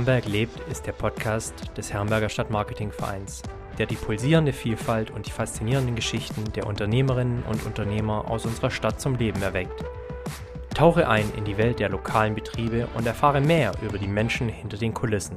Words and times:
Herrenberg 0.00 0.32
lebt 0.32 0.58
ist 0.70 0.86
der 0.86 0.92
Podcast 0.92 1.76
des 1.76 1.92
Herrenberger 1.92 2.30
Stadtmarketingvereins, 2.30 3.42
der 3.76 3.84
die 3.84 3.96
pulsierende 3.96 4.54
Vielfalt 4.54 5.10
und 5.10 5.26
die 5.26 5.30
faszinierenden 5.30 5.94
Geschichten 5.94 6.42
der 6.54 6.66
Unternehmerinnen 6.66 7.42
und 7.42 7.66
Unternehmer 7.66 8.30
aus 8.30 8.46
unserer 8.46 8.70
Stadt 8.70 8.98
zum 8.98 9.16
Leben 9.16 9.42
erweckt. 9.42 9.84
Tauche 10.74 11.06
ein 11.06 11.30
in 11.36 11.44
die 11.44 11.58
Welt 11.58 11.80
der 11.80 11.90
lokalen 11.90 12.34
Betriebe 12.34 12.88
und 12.94 13.06
erfahre 13.06 13.42
mehr 13.42 13.72
über 13.82 13.98
die 13.98 14.08
Menschen 14.08 14.48
hinter 14.48 14.78
den 14.78 14.94
Kulissen. 14.94 15.36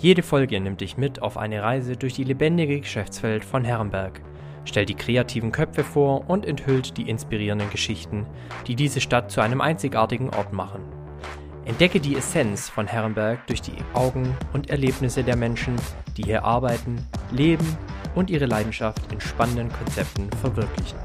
Jede 0.00 0.24
Folge 0.24 0.58
nimmt 0.58 0.80
dich 0.80 0.96
mit 0.96 1.22
auf 1.22 1.36
eine 1.36 1.62
Reise 1.62 1.96
durch 1.96 2.14
die 2.14 2.24
lebendige 2.24 2.80
Geschäftswelt 2.80 3.44
von 3.44 3.64
Herrenberg, 3.64 4.20
stellt 4.64 4.88
die 4.88 4.96
kreativen 4.96 5.52
Köpfe 5.52 5.84
vor 5.84 6.28
und 6.28 6.44
enthüllt 6.44 6.96
die 6.96 7.08
inspirierenden 7.08 7.70
Geschichten, 7.70 8.26
die 8.66 8.74
diese 8.74 9.00
Stadt 9.00 9.30
zu 9.30 9.40
einem 9.40 9.60
einzigartigen 9.60 10.30
Ort 10.30 10.52
machen. 10.52 10.99
Entdecke 11.70 12.00
die 12.00 12.16
Essenz 12.16 12.68
von 12.68 12.88
Herrenberg 12.88 13.46
durch 13.46 13.62
die 13.62 13.76
Augen 13.94 14.36
und 14.52 14.70
Erlebnisse 14.70 15.22
der 15.22 15.36
Menschen, 15.36 15.76
die 16.16 16.24
hier 16.24 16.42
arbeiten, 16.42 16.98
leben 17.30 17.78
und 18.16 18.28
ihre 18.28 18.46
Leidenschaft 18.46 19.00
in 19.12 19.20
spannenden 19.20 19.70
Konzepten 19.72 20.28
verwirklichen. 20.40 20.98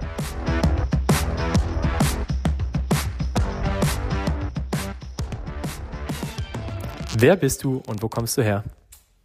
Wer 7.20 7.36
bist 7.36 7.64
du 7.64 7.84
und 7.86 8.02
wo 8.02 8.10
kommst 8.10 8.36
du 8.36 8.42
her? 8.42 8.64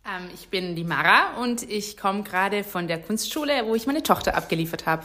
Ähm, 0.04 0.28
ich 0.34 0.50
bin 0.50 0.76
die 0.76 0.84
Mara 0.84 1.40
und 1.40 1.62
ich 1.62 1.96
komme 1.96 2.22
gerade 2.22 2.64
von 2.64 2.86
der 2.86 3.00
Kunstschule, 3.00 3.64
wo 3.64 3.74
ich 3.74 3.86
meine 3.86 4.02
Tochter 4.02 4.36
abgeliefert 4.36 4.84
habe. 4.84 5.04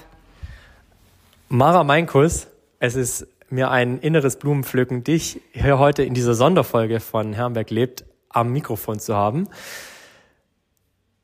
Mara 1.48 1.86
Meinkus, 1.86 2.48
es 2.80 2.96
ist 2.96 3.26
mir 3.50 3.72
ein 3.72 4.00
inneres 4.00 4.38
Blumenpflücken, 4.38 5.04
dich 5.04 5.42
hier 5.52 5.80
heute 5.80 6.04
in 6.04 6.14
dieser 6.14 6.34
Sonderfolge 6.34 7.00
von 7.00 7.34
Herrenberg 7.34 7.70
lebt 7.70 8.06
am 8.30 8.52
Mikrofon 8.52 9.00
zu 9.00 9.16
haben. 9.16 9.48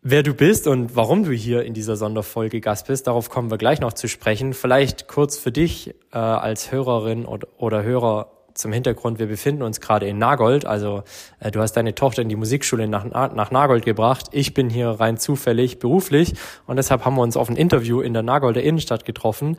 Wer 0.03 0.23
du 0.23 0.33
bist 0.33 0.67
und 0.67 0.95
warum 0.95 1.23
du 1.23 1.31
hier 1.31 1.63
in 1.63 1.75
dieser 1.75 1.95
Sonderfolge 1.95 2.59
Gast 2.59 2.87
bist, 2.87 3.05
darauf 3.05 3.29
kommen 3.29 3.51
wir 3.51 3.59
gleich 3.59 3.81
noch 3.81 3.93
zu 3.93 4.07
sprechen. 4.07 4.53
Vielleicht 4.53 5.07
kurz 5.07 5.37
für 5.37 5.51
dich 5.51 5.93
äh, 6.11 6.17
als 6.17 6.71
Hörerin 6.71 7.25
oder, 7.25 7.47
oder 7.57 7.83
Hörer 7.83 8.31
zum 8.53 8.73
Hintergrund, 8.73 9.19
wir 9.19 9.27
befinden 9.27 9.61
uns 9.61 9.79
gerade 9.79 10.07
in 10.07 10.17
Nagold. 10.17 10.65
Also 10.65 11.03
äh, 11.39 11.51
du 11.51 11.59
hast 11.59 11.73
deine 11.73 11.95
Tochter 11.95 12.21
in 12.21 12.29
die 12.29 12.35
Musikschule 12.35 12.87
nach, 12.87 13.05
nach 13.05 13.51
Nagold 13.51 13.85
gebracht. 13.85 14.27
Ich 14.31 14.53
bin 14.53 14.69
hier 14.69 14.89
rein 14.89 15.17
zufällig 15.17 15.79
beruflich 15.79 16.33
und 16.65 16.77
deshalb 16.77 17.05
haben 17.05 17.15
wir 17.15 17.21
uns 17.21 17.37
auf 17.37 17.49
ein 17.49 17.55
Interview 17.55 18.01
in 18.01 18.13
der 18.13 18.23
Nagolder 18.23 18.63
Innenstadt 18.63 19.05
getroffen. 19.05 19.57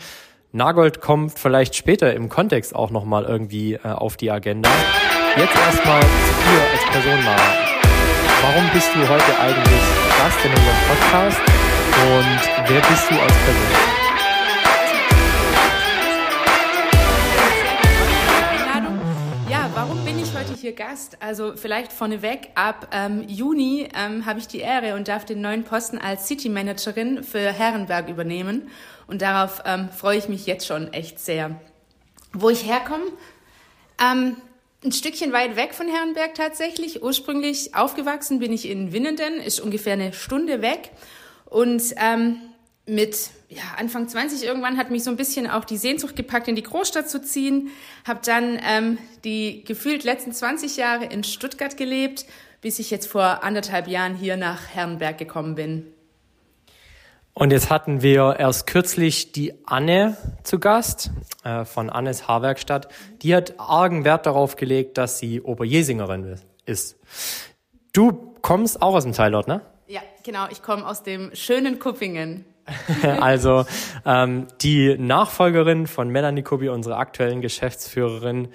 Nagold 0.55 1.00
kommt 1.00 1.39
vielleicht 1.39 1.75
später 1.75 2.12
im 2.12 2.28
Kontext 2.28 2.75
auch 2.75 2.91
nochmal 2.91 3.25
irgendwie 3.25 3.75
äh, 3.75 3.89
auf 3.89 4.19
die 4.19 4.31
Agenda. 4.31 4.69
Jetzt 5.34 5.56
erstmal 5.56 6.03
zu 6.03 6.06
dir 6.06 6.61
als 6.70 6.92
Person 6.92 7.25
mal. 7.25 7.41
Warum 8.42 8.70
bist 8.75 8.95
du 8.95 9.00
heute 9.00 9.41
eigentlich 9.41 9.83
Gast 10.19 10.45
in 10.45 10.50
unserem 10.50 10.77
Podcast 10.89 11.41
und 11.41 12.69
wer 12.69 12.80
bist 12.80 13.11
du 13.11 13.14
als 13.14 13.33
Person? 13.33 13.92
hier 20.62 20.73
Gast. 20.73 21.17
Also 21.20 21.55
vielleicht 21.56 21.92
vorneweg, 21.92 22.50
ab 22.55 22.89
ähm, 22.92 23.25
Juni 23.27 23.89
ähm, 23.95 24.25
habe 24.27 24.39
ich 24.39 24.47
die 24.47 24.61
Ehre 24.61 24.95
und 24.95 25.08
darf 25.08 25.25
den 25.25 25.41
neuen 25.41 25.64
Posten 25.64 25.98
als 25.98 26.28
City 26.28 26.48
Managerin 26.48 27.25
für 27.25 27.53
Herrenberg 27.53 28.08
übernehmen. 28.08 28.70
Und 29.13 29.21
darauf 29.21 29.61
ähm, 29.67 29.91
freue 29.91 30.17
ich 30.17 30.31
mich 30.31 30.47
jetzt 30.47 30.67
schon 30.67 30.91
echt 30.95 31.20
sehr. 31.20 31.61
Wo 32.33 32.48
ich 32.48 32.67
herkomme? 32.67 33.05
Ähm, 34.03 34.39
ein 34.83 34.91
Stückchen 34.91 35.35
weit 35.35 35.55
weg 35.55 35.75
von 35.75 35.86
Herrenberg 35.86 36.35
tatsächlich. 36.35 37.03
Ursprünglich 37.03 37.75
aufgewachsen 37.75 38.39
bin 38.39 38.55
ich 38.55 38.67
in 38.67 38.95
Winnenden, 38.95 39.35
ist 39.35 39.61
ungefähr 39.61 39.92
eine 39.92 40.14
Stunde 40.14 40.63
weg. 40.63 40.92
Und 41.45 41.83
ähm, 41.98 42.41
mit 42.86 43.29
ja, 43.51 43.61
Anfang 43.77 44.09
20 44.09 44.45
irgendwann 44.47 44.79
hat 44.79 44.91
mich 44.91 45.05
so 45.05 45.11
ein 45.11 45.19
bisschen 45.19 45.47
auch 45.47 45.67
die 45.67 45.77
Sehnsucht 45.77 46.17
gepackt, 46.17 46.48
in 46.48 46.57
die 46.57 46.63
Großstadt 46.63 47.11
zu 47.11 47.20
ziehen. 47.20 47.69
Habe 48.09 48.20
dann 48.25 48.59
ähm, 48.67 48.97
die 49.25 49.63
gefühlt 49.63 50.05
letzten 50.05 50.33
20 50.33 50.79
Jahre 50.79 51.05
in 51.05 51.23
Stuttgart 51.23 51.77
gelebt, 51.77 52.25
bis 52.63 52.79
ich 52.79 52.91
jetzt 52.91 53.09
vor 53.09 53.45
anderthalb 53.45 53.89
Jahren 53.89 54.15
hier 54.15 54.39
nach 54.39 54.69
Herrenberg 54.69 55.19
gekommen 55.19 55.55
bin. 55.55 55.92
Und 57.35 57.51
jetzt 57.51 57.70
hatten 57.70 58.03
wir 58.03 58.37
erst 58.39 58.67
kürzlich 58.67 59.33
die 59.33 59.55
Anne 59.67 60.17
zu 60.43 60.59
Gast 60.59 61.11
äh, 61.45 61.65
von 61.65 61.89
Annes 61.89 62.29
Haarwerkstatt. 62.29 62.89
Die 63.23 63.35
hat 63.35 63.55
argen 63.59 64.05
Wert 64.05 64.27
darauf 64.27 64.57
gelegt, 64.57 64.98
dass 64.98 65.19
sie 65.19 65.41
Oberjesingerin 65.41 66.37
ist. 66.67 66.98
Du 67.95 68.35
kommst 68.42 68.83
auch 68.83 68.95
aus 68.95 69.05
dem 69.05 69.13
Teilort, 69.15 69.48
ne? 69.48 69.63
Ja, 69.87 70.01
genau. 70.23 70.47
Ich 70.51 70.63
komme 70.63 70.87
aus 70.87 71.03
dem 71.03 71.35
schönen 71.35 71.79
Kuppingen. 71.79 72.45
also 73.21 73.65
ähm, 74.05 74.47
die 74.61 74.97
Nachfolgerin 74.98 75.87
von 75.87 76.09
Melanie 76.11 76.42
Kubi, 76.42 76.69
unsere 76.69 76.97
aktuellen 76.97 77.41
Geschäftsführerin, 77.41 78.48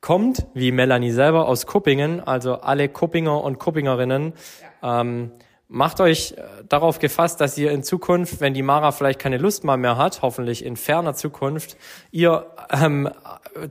kommt, 0.00 0.46
wie 0.52 0.70
Melanie 0.70 1.12
selber, 1.12 1.48
aus 1.48 1.66
Kuppingen. 1.66 2.20
Also 2.20 2.56
alle 2.56 2.88
Kuppinger 2.88 3.42
und 3.42 3.58
Kuppingerinnen. 3.58 4.34
Ja. 4.82 5.00
Ähm, 5.00 5.32
macht 5.68 6.00
euch 6.00 6.32
äh, 6.32 6.42
darauf 6.68 6.98
gefasst, 6.98 7.40
dass 7.40 7.56
ihr 7.58 7.70
in 7.72 7.82
Zukunft, 7.82 8.40
wenn 8.40 8.54
die 8.54 8.62
Mara 8.62 8.92
vielleicht 8.92 9.18
keine 9.18 9.38
Lust 9.38 9.64
mal 9.64 9.76
mehr 9.76 9.96
hat, 9.96 10.22
hoffentlich 10.22 10.64
in 10.64 10.76
ferner 10.76 11.14
Zukunft, 11.14 11.76
ihr 12.10 12.46
ähm, 12.70 13.08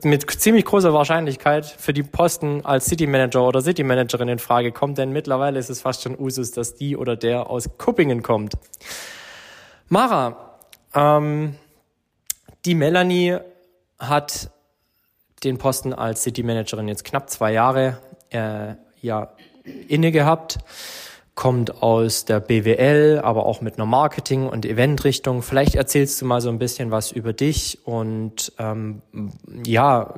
mit 0.04 0.30
ziemlich 0.30 0.66
großer 0.66 0.94
Wahrscheinlichkeit 0.94 1.66
für 1.66 1.94
die 1.94 2.04
Posten 2.04 2.66
als 2.66 2.86
City 2.86 3.08
Manager 3.08 3.48
oder 3.48 3.62
City 3.62 3.84
Managerin 3.84 4.28
in 4.28 4.40
Frage 4.40 4.72
kommt, 4.72 4.98
denn 4.98 5.12
mittlerweile 5.12 5.60
ist 5.60 5.70
es 5.70 5.82
fast 5.82 6.04
schon 6.04 6.18
Usus, 6.18 6.52
dass 6.52 6.76
die 6.76 6.98
oder 6.98 7.16
der 7.16 7.50
aus 7.50 7.78
Kuppingen 7.78 8.24
kommt. 8.24 8.54
Mara, 9.88 10.58
ähm, 10.94 11.56
die 12.66 12.76
Melanie 12.76 13.38
hat 14.00 14.52
den 15.44 15.58
Posten 15.58 15.94
als 15.94 16.24
City 16.24 16.44
Managerin 16.44 16.88
jetzt 16.88 17.04
knapp 17.04 17.30
zwei 17.30 17.52
Jahre 17.52 18.00
äh, 18.30 18.76
ja, 19.02 19.34
inne 19.88 20.12
gehabt, 20.12 20.60
kommt 21.36 21.82
aus 21.82 22.26
der 22.26 22.40
BWL, 22.40 23.20
aber 23.24 23.46
auch 23.46 23.62
mit 23.62 23.76
einer 23.76 23.86
Marketing- 23.86 24.48
und 24.48 24.66
Eventrichtung. 24.66 25.42
Vielleicht 25.42 25.76
erzählst 25.76 26.22
du 26.22 26.26
mal 26.26 26.42
so 26.42 26.50
ein 26.50 26.60
bisschen 26.60 26.92
was 26.92 27.12
über 27.12 27.34
dich 27.34 27.80
und 27.86 28.52
ähm, 28.60 29.02
ja, 29.66 30.14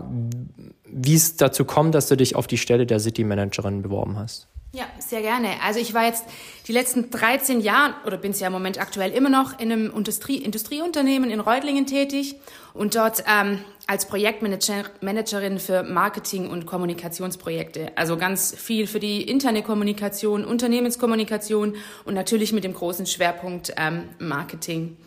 wie 0.85 1.15
es 1.15 1.37
dazu 1.37 1.63
kommt, 1.63 1.95
dass 1.95 2.07
du 2.07 2.17
dich 2.17 2.35
auf 2.35 2.47
die 2.47 2.57
Stelle 2.57 2.85
der 2.85 2.99
City 2.99 3.23
Managerin 3.23 3.81
beworben 3.81 4.17
hast. 4.17 4.47
Ja, 4.75 4.83
sehr 4.99 5.21
gerne. 5.21 5.51
Also 5.63 5.79
ich 5.79 5.93
war 5.93 6.03
jetzt 6.03 6.25
die 6.67 6.73
letzten 6.73 7.09
13 7.09 7.61
Jahre 7.61 7.93
oder 8.05 8.17
bin 8.17 8.31
es 8.31 8.41
ja 8.41 8.47
im 8.47 8.53
Moment 8.53 8.77
aktuell 8.77 9.11
immer 9.11 9.29
noch 9.29 9.57
in 9.57 9.71
einem 9.71 9.89
Industrie, 9.95 10.35
Industrieunternehmen 10.35 11.29
in 11.29 11.39
Reutlingen 11.39 11.85
tätig 11.85 12.35
und 12.73 12.93
dort 12.93 13.23
ähm, 13.25 13.59
als 13.87 14.05
Projektmanagerin 14.05 15.59
für 15.59 15.83
Marketing- 15.83 16.49
und 16.49 16.65
Kommunikationsprojekte. 16.65 17.93
Also 17.95 18.17
ganz 18.17 18.53
viel 18.53 18.85
für 18.85 18.99
die 18.99 19.21
interne 19.21 19.63
Kommunikation, 19.63 20.43
Unternehmenskommunikation 20.43 21.77
und 22.03 22.13
natürlich 22.13 22.51
mit 22.51 22.65
dem 22.65 22.73
großen 22.73 23.05
Schwerpunkt 23.05 23.73
ähm, 23.77 24.09
Marketing. 24.19 24.97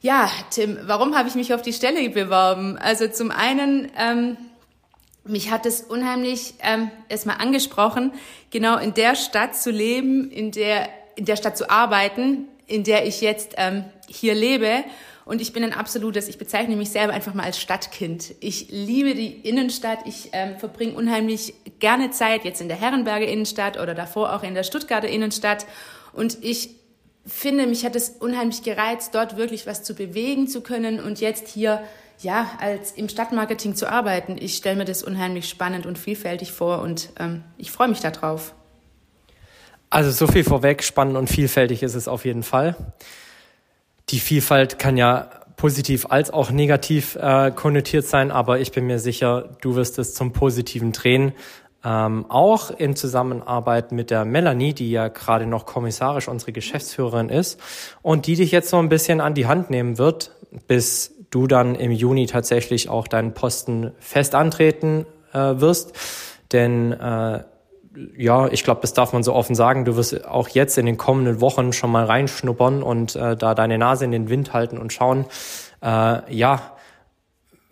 Ja, 0.00 0.30
Tim, 0.48 0.78
warum 0.84 1.14
habe 1.14 1.28
ich 1.28 1.34
mich 1.34 1.52
auf 1.52 1.60
die 1.60 1.74
Stelle 1.74 2.08
beworben? 2.08 2.78
Also 2.78 3.08
zum 3.08 3.30
einen 3.30 3.90
ähm, 3.98 4.38
mich 5.24 5.50
hat 5.50 5.66
es 5.66 5.80
unheimlich 5.82 6.54
ähm, 6.60 6.90
erstmal 7.08 7.38
angesprochen, 7.38 8.12
genau 8.50 8.78
in 8.78 8.94
der 8.94 9.16
Stadt 9.16 9.56
zu 9.56 9.70
leben, 9.70 10.30
in 10.30 10.50
der, 10.50 10.88
in 11.16 11.24
der 11.24 11.36
Stadt 11.36 11.56
zu 11.56 11.70
arbeiten, 11.70 12.48
in 12.66 12.84
der 12.84 13.06
ich 13.06 13.20
jetzt 13.20 13.54
ähm, 13.56 13.84
hier 14.08 14.34
lebe. 14.34 14.84
Und 15.24 15.40
ich 15.40 15.54
bin 15.54 15.64
ein 15.64 15.72
absolutes, 15.72 16.28
ich 16.28 16.36
bezeichne 16.36 16.76
mich 16.76 16.90
selber 16.90 17.14
einfach 17.14 17.32
mal 17.32 17.44
als 17.44 17.58
Stadtkind. 17.58 18.34
Ich 18.40 18.68
liebe 18.70 19.14
die 19.14 19.32
Innenstadt. 19.32 20.00
Ich 20.04 20.30
ähm, 20.32 20.58
verbringe 20.58 20.92
unheimlich 20.92 21.54
gerne 21.78 22.10
Zeit 22.10 22.44
jetzt 22.44 22.60
in 22.60 22.68
der 22.68 22.78
Herrenberger 22.78 23.26
Innenstadt 23.26 23.80
oder 23.80 23.94
davor 23.94 24.34
auch 24.34 24.42
in 24.42 24.54
der 24.54 24.64
Stuttgarter 24.64 25.08
Innenstadt. 25.08 25.64
Und 26.12 26.38
ich 26.42 26.76
finde, 27.26 27.66
mich 27.66 27.86
hat 27.86 27.96
es 27.96 28.10
unheimlich 28.10 28.62
gereizt, 28.62 29.14
dort 29.14 29.38
wirklich 29.38 29.66
was 29.66 29.82
zu 29.82 29.94
bewegen 29.94 30.46
zu 30.46 30.60
können 30.60 31.00
und 31.00 31.20
jetzt 31.20 31.48
hier 31.48 31.82
ja, 32.20 32.46
als 32.60 32.92
im 32.92 33.08
Stadtmarketing 33.08 33.74
zu 33.74 33.90
arbeiten. 33.90 34.36
Ich 34.38 34.56
stelle 34.56 34.76
mir 34.76 34.84
das 34.84 35.02
unheimlich 35.02 35.48
spannend 35.48 35.86
und 35.86 35.98
vielfältig 35.98 36.52
vor 36.52 36.80
und 36.80 37.10
ähm, 37.18 37.44
ich 37.58 37.70
freue 37.70 37.88
mich 37.88 38.00
darauf. 38.00 38.54
Also 39.90 40.10
so 40.10 40.26
viel 40.26 40.44
vorweg, 40.44 40.82
spannend 40.82 41.16
und 41.16 41.28
vielfältig 41.28 41.82
ist 41.82 41.94
es 41.94 42.08
auf 42.08 42.24
jeden 42.24 42.42
Fall. 42.42 42.74
Die 44.10 44.18
Vielfalt 44.18 44.78
kann 44.78 44.96
ja 44.96 45.30
positiv 45.56 46.06
als 46.10 46.32
auch 46.32 46.50
negativ 46.50 47.16
äh, 47.16 47.52
konnotiert 47.52 48.04
sein, 48.04 48.30
aber 48.30 48.58
ich 48.58 48.72
bin 48.72 48.86
mir 48.86 48.98
sicher, 48.98 49.56
du 49.60 49.76
wirst 49.76 49.98
es 49.98 50.14
zum 50.14 50.32
Positiven 50.32 50.92
drehen. 50.92 51.32
Ähm, 51.84 52.26
auch 52.30 52.70
in 52.70 52.96
Zusammenarbeit 52.96 53.92
mit 53.92 54.10
der 54.10 54.24
Melanie, 54.24 54.72
die 54.72 54.90
ja 54.90 55.08
gerade 55.08 55.46
noch 55.46 55.66
kommissarisch 55.66 56.28
unsere 56.28 56.52
Geschäftsführerin 56.52 57.28
ist 57.28 57.60
und 58.00 58.26
die 58.26 58.36
dich 58.36 58.50
jetzt 58.50 58.70
so 58.70 58.78
ein 58.78 58.88
bisschen 58.88 59.20
an 59.20 59.34
die 59.34 59.46
Hand 59.46 59.70
nehmen 59.70 59.98
wird, 59.98 60.32
bis 60.66 61.14
du 61.30 61.46
dann 61.46 61.74
im 61.74 61.90
Juni 61.90 62.26
tatsächlich 62.26 62.88
auch 62.88 63.08
deinen 63.08 63.34
Posten 63.34 63.92
fest 63.98 64.34
antreten 64.34 65.06
äh, 65.32 65.38
wirst. 65.38 65.92
Denn 66.52 66.92
äh, 66.92 67.44
ja, 68.16 68.48
ich 68.48 68.64
glaube, 68.64 68.80
das 68.80 68.92
darf 68.92 69.12
man 69.12 69.22
so 69.22 69.34
offen 69.34 69.54
sagen. 69.54 69.84
Du 69.84 69.96
wirst 69.96 70.24
auch 70.26 70.48
jetzt 70.48 70.78
in 70.78 70.86
den 70.86 70.96
kommenden 70.96 71.40
Wochen 71.40 71.72
schon 71.72 71.90
mal 71.90 72.04
reinschnuppern 72.04 72.82
und 72.82 73.16
äh, 73.16 73.36
da 73.36 73.54
deine 73.54 73.78
Nase 73.78 74.04
in 74.04 74.12
den 74.12 74.28
Wind 74.28 74.52
halten 74.52 74.78
und 74.78 74.92
schauen, 74.92 75.26
äh, 75.82 76.34
ja, 76.34 76.74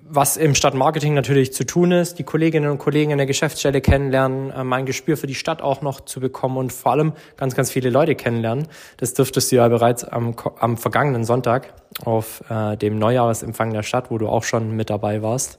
was 0.04 0.36
im 0.36 0.54
Stadtmarketing 0.54 1.14
natürlich 1.14 1.52
zu 1.54 1.64
tun 1.64 1.90
ist, 1.92 2.18
die 2.18 2.24
Kolleginnen 2.24 2.70
und 2.70 2.78
Kollegen 2.78 3.12
in 3.12 3.18
der 3.18 3.26
Geschäftsstelle 3.26 3.80
kennenlernen, 3.80 4.50
äh, 4.50 4.64
mein 4.64 4.86
Gespür 4.86 5.16
für 5.16 5.26
die 5.26 5.34
Stadt 5.34 5.62
auch 5.62 5.80
noch 5.80 6.02
zu 6.02 6.20
bekommen 6.20 6.56
und 6.56 6.72
vor 6.72 6.92
allem 6.92 7.12
ganz, 7.36 7.54
ganz 7.54 7.70
viele 7.70 7.90
Leute 7.90 8.14
kennenlernen. 8.14 8.68
Das 8.98 9.14
dürftest 9.14 9.50
du 9.50 9.56
ja 9.56 9.68
bereits 9.68 10.04
am, 10.04 10.34
am 10.58 10.76
vergangenen 10.76 11.24
Sonntag 11.24 11.72
auf 12.04 12.42
äh, 12.50 12.76
dem 12.76 12.98
Neujahresempfang 12.98 13.72
der 13.72 13.82
Stadt, 13.82 14.10
wo 14.10 14.18
du 14.18 14.28
auch 14.28 14.44
schon 14.44 14.74
mit 14.76 14.90
dabei 14.90 15.22
warst. 15.22 15.58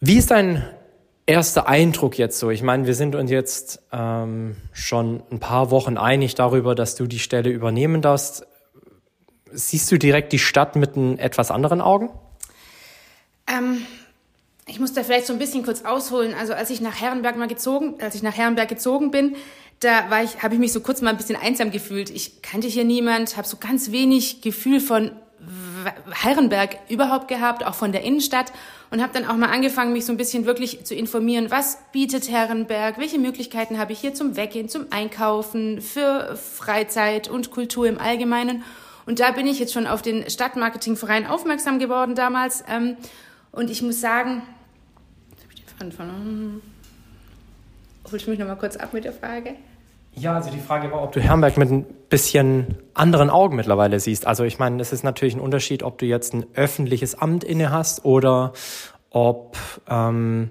Wie 0.00 0.16
ist 0.16 0.30
dein 0.30 0.64
erster 1.26 1.68
Eindruck 1.68 2.18
jetzt 2.18 2.38
so? 2.38 2.50
Ich 2.50 2.62
meine, 2.62 2.86
wir 2.86 2.94
sind 2.94 3.14
uns 3.14 3.30
jetzt 3.30 3.82
ähm, 3.92 4.56
schon 4.72 5.22
ein 5.30 5.40
paar 5.40 5.70
Wochen 5.70 5.96
einig 5.96 6.34
darüber, 6.34 6.74
dass 6.74 6.94
du 6.94 7.06
die 7.06 7.18
Stelle 7.18 7.50
übernehmen 7.50 8.02
darfst. 8.02 8.46
Siehst 9.52 9.90
du 9.92 9.98
direkt 9.98 10.32
die 10.32 10.38
Stadt 10.38 10.76
mit 10.76 10.96
einen 10.96 11.18
etwas 11.18 11.50
anderen 11.50 11.80
Augen? 11.80 12.10
Ähm, 13.46 13.86
ich 14.66 14.80
muss 14.80 14.92
da 14.92 15.02
vielleicht 15.02 15.26
so 15.26 15.32
ein 15.32 15.38
bisschen 15.38 15.64
kurz 15.64 15.84
ausholen. 15.84 16.34
Also 16.34 16.54
als 16.54 16.70
ich 16.70 16.80
nach 16.80 17.00
Herrenberg 17.00 17.36
mal 17.36 17.48
gezogen, 17.48 17.96
als 18.00 18.14
ich 18.14 18.22
nach 18.22 18.36
Herrenberg 18.36 18.68
gezogen 18.68 19.10
bin, 19.10 19.36
da 19.84 20.10
war 20.10 20.22
ich, 20.22 20.42
habe 20.42 20.54
ich 20.54 20.60
mich 20.60 20.72
so 20.72 20.80
kurz 20.80 21.00
mal 21.02 21.10
ein 21.10 21.16
bisschen 21.16 21.36
einsam 21.36 21.70
gefühlt. 21.70 22.10
Ich 22.10 22.42
kannte 22.42 22.66
hier 22.66 22.84
niemand, 22.84 23.36
habe 23.36 23.46
so 23.46 23.56
ganz 23.58 23.92
wenig 23.92 24.40
Gefühl 24.40 24.80
von 24.80 25.12
Herrenberg 26.10 26.78
überhaupt 26.88 27.28
gehabt, 27.28 27.64
auch 27.64 27.74
von 27.74 27.92
der 27.92 28.02
Innenstadt 28.02 28.52
und 28.90 29.02
habe 29.02 29.12
dann 29.12 29.26
auch 29.26 29.36
mal 29.36 29.50
angefangen, 29.50 29.92
mich 29.92 30.06
so 30.06 30.12
ein 30.12 30.16
bisschen 30.16 30.46
wirklich 30.46 30.84
zu 30.84 30.94
informieren, 30.94 31.50
was 31.50 31.78
bietet 31.92 32.30
Herrenberg, 32.30 32.98
welche 32.98 33.18
Möglichkeiten 33.18 33.78
habe 33.78 33.92
ich 33.92 33.98
hier 33.98 34.14
zum 34.14 34.36
Weggehen, 34.36 34.68
zum 34.68 34.86
Einkaufen, 34.90 35.80
für 35.80 36.36
Freizeit 36.36 37.28
und 37.28 37.50
Kultur 37.50 37.86
im 37.86 37.98
Allgemeinen. 37.98 38.62
Und 39.06 39.20
da 39.20 39.32
bin 39.32 39.46
ich 39.46 39.58
jetzt 39.58 39.74
schon 39.74 39.86
auf 39.86 40.00
den 40.00 40.30
Stadtmarketingverein 40.30 41.26
aufmerksam 41.26 41.78
geworden 41.78 42.14
damals. 42.14 42.64
Ähm, 42.68 42.96
und 43.52 43.70
ich 43.70 43.82
muss 43.82 44.00
sagen, 44.00 44.42
jetzt 45.56 45.98
habe 48.06 48.16
ich 48.16 48.26
mich 48.26 48.38
nochmal 48.38 48.56
kurz 48.56 48.76
ab 48.76 48.94
mit 48.94 49.04
der 49.04 49.12
Frage? 49.12 49.56
Ja, 50.16 50.34
also 50.36 50.50
die 50.50 50.60
Frage 50.60 50.90
war, 50.92 51.02
ob 51.02 51.12
du 51.12 51.20
Herrenberg 51.20 51.56
mit 51.56 51.70
ein 51.70 51.84
bisschen 52.08 52.78
anderen 52.94 53.30
Augen 53.30 53.56
mittlerweile 53.56 53.98
siehst. 53.98 54.26
Also 54.26 54.44
ich 54.44 54.58
meine, 54.58 54.80
es 54.80 54.92
ist 54.92 55.02
natürlich 55.02 55.34
ein 55.34 55.40
Unterschied, 55.40 55.82
ob 55.82 55.98
du 55.98 56.06
jetzt 56.06 56.34
ein 56.34 56.46
öffentliches 56.54 57.16
Amt 57.16 57.42
inne 57.42 57.70
hast 57.72 58.04
oder 58.04 58.52
ob 59.10 59.56
ähm, 59.88 60.50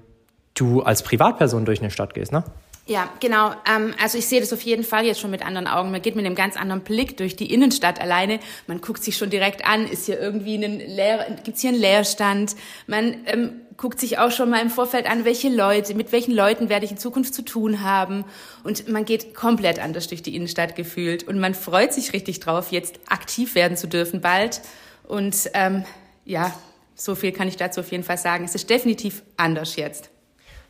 du 0.54 0.82
als 0.82 1.02
Privatperson 1.02 1.64
durch 1.64 1.80
eine 1.80 1.90
Stadt 1.90 2.14
gehst, 2.14 2.32
ne? 2.32 2.44
Ja, 2.86 3.08
genau. 3.18 3.52
Ähm, 3.66 3.94
also 4.02 4.18
ich 4.18 4.26
sehe 4.26 4.40
das 4.40 4.52
auf 4.52 4.60
jeden 4.60 4.84
Fall 4.84 5.06
jetzt 5.06 5.18
schon 5.18 5.30
mit 5.30 5.44
anderen 5.44 5.66
Augen. 5.66 5.90
Man 5.90 6.02
geht 6.02 6.16
mit 6.16 6.26
einem 6.26 6.34
ganz 6.34 6.54
anderen 6.54 6.82
Blick 6.82 7.16
durch 7.16 7.34
die 7.34 7.52
Innenstadt 7.52 7.98
alleine. 7.98 8.40
Man 8.66 8.82
guckt 8.82 9.02
sich 9.02 9.16
schon 9.16 9.30
direkt 9.30 9.66
an, 9.66 9.86
ist 9.86 10.04
hier 10.04 10.20
irgendwie 10.20 10.62
ein 10.62 10.80
Leer, 10.80 11.26
gibt's 11.44 11.62
hier 11.62 11.70
einen 11.70 11.80
Leerstand? 11.80 12.54
Man 12.86 13.16
ähm, 13.24 13.52
guckt 13.76 14.00
sich 14.00 14.18
auch 14.18 14.30
schon 14.30 14.50
mal 14.50 14.60
im 14.60 14.70
Vorfeld 14.70 15.10
an, 15.10 15.24
welche 15.24 15.48
Leute, 15.48 15.94
mit 15.94 16.12
welchen 16.12 16.34
Leuten 16.34 16.68
werde 16.68 16.84
ich 16.84 16.92
in 16.92 16.98
Zukunft 16.98 17.34
zu 17.34 17.42
tun 17.42 17.82
haben. 17.82 18.24
Und 18.62 18.88
man 18.88 19.04
geht 19.04 19.34
komplett 19.34 19.78
anders 19.78 20.08
durch 20.08 20.22
die 20.22 20.36
Innenstadt 20.36 20.76
gefühlt. 20.76 21.24
Und 21.24 21.38
man 21.38 21.54
freut 21.54 21.92
sich 21.92 22.12
richtig 22.12 22.40
drauf, 22.40 22.72
jetzt 22.72 23.00
aktiv 23.08 23.54
werden 23.54 23.76
zu 23.76 23.86
dürfen 23.86 24.20
bald. 24.20 24.60
Und 25.04 25.50
ähm, 25.54 25.84
ja, 26.24 26.54
so 26.94 27.14
viel 27.14 27.32
kann 27.32 27.48
ich 27.48 27.56
dazu 27.56 27.80
auf 27.80 27.90
jeden 27.90 28.04
Fall 28.04 28.18
sagen. 28.18 28.44
Es 28.44 28.54
ist 28.54 28.70
definitiv 28.70 29.22
anders 29.36 29.76
jetzt. 29.76 30.10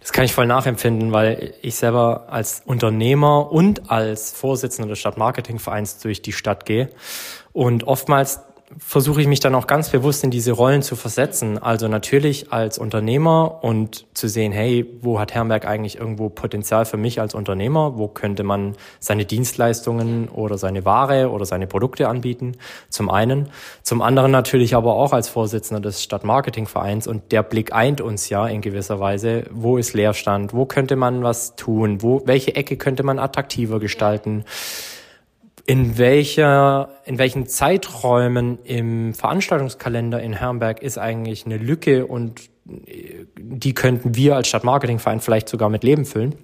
Das 0.00 0.12
kann 0.12 0.24
ich 0.26 0.34
voll 0.34 0.46
nachempfinden, 0.46 1.12
weil 1.12 1.54
ich 1.62 1.76
selber 1.76 2.26
als 2.28 2.62
Unternehmer 2.66 3.50
und 3.50 3.90
als 3.90 4.32
Vorsitzender 4.32 4.90
des 4.90 4.98
Stadtmarketingvereins 4.98 5.98
durch 5.98 6.20
die 6.20 6.32
Stadt 6.32 6.66
gehe 6.66 6.90
und 7.54 7.84
oftmals 7.84 8.40
versuche 8.78 9.20
ich 9.20 9.26
mich 9.26 9.40
dann 9.40 9.54
auch 9.54 9.66
ganz 9.66 9.90
bewusst 9.90 10.24
in 10.24 10.30
diese 10.30 10.52
Rollen 10.52 10.82
zu 10.82 10.96
versetzen. 10.96 11.58
Also 11.58 11.88
natürlich 11.88 12.52
als 12.52 12.78
Unternehmer 12.78 13.62
und 13.62 14.06
zu 14.14 14.28
sehen, 14.28 14.52
hey, 14.52 14.86
wo 15.00 15.18
hat 15.18 15.34
Herrenberg 15.34 15.66
eigentlich 15.66 15.98
irgendwo 15.98 16.28
Potenzial 16.28 16.84
für 16.84 16.96
mich 16.96 17.20
als 17.20 17.34
Unternehmer? 17.34 17.96
Wo 17.96 18.08
könnte 18.08 18.42
man 18.42 18.76
seine 19.00 19.24
Dienstleistungen 19.24 20.28
oder 20.28 20.58
seine 20.58 20.84
Ware 20.84 21.30
oder 21.30 21.44
seine 21.44 21.66
Produkte 21.66 22.08
anbieten? 22.08 22.52
Zum 22.88 23.10
einen. 23.10 23.48
Zum 23.82 24.02
anderen 24.02 24.30
natürlich 24.30 24.74
aber 24.74 24.94
auch 24.94 25.12
als 25.12 25.28
Vorsitzender 25.28 25.80
des 25.80 26.02
Stadtmarketingvereins 26.02 27.06
und 27.06 27.32
der 27.32 27.42
Blick 27.42 27.72
eint 27.72 28.00
uns 28.00 28.28
ja 28.28 28.46
in 28.46 28.60
gewisser 28.60 29.00
Weise. 29.00 29.44
Wo 29.50 29.76
ist 29.76 29.94
Leerstand? 29.94 30.52
Wo 30.52 30.66
könnte 30.66 30.96
man 30.96 31.22
was 31.22 31.56
tun? 31.56 32.02
Wo, 32.02 32.22
welche 32.24 32.54
Ecke 32.56 32.76
könnte 32.76 33.02
man 33.02 33.18
attraktiver 33.18 33.80
gestalten? 33.80 34.44
In 35.66 35.96
welcher, 35.96 36.90
in 37.06 37.18
welchen 37.18 37.46
Zeiträumen 37.46 38.58
im 38.64 39.14
Veranstaltungskalender 39.14 40.22
in 40.22 40.34
Herrenberg 40.34 40.82
ist 40.82 40.98
eigentlich 40.98 41.46
eine 41.46 41.56
Lücke 41.56 42.06
und 42.06 42.50
äh, 42.86 43.24
die 43.38 43.72
könnten 43.72 44.14
wir 44.14 44.36
als 44.36 44.48
Stadtmarketingverein 44.48 45.20
vielleicht 45.20 45.48
sogar 45.48 45.70
mit 45.70 45.82
Leben 45.82 46.04
füllen? 46.04 46.34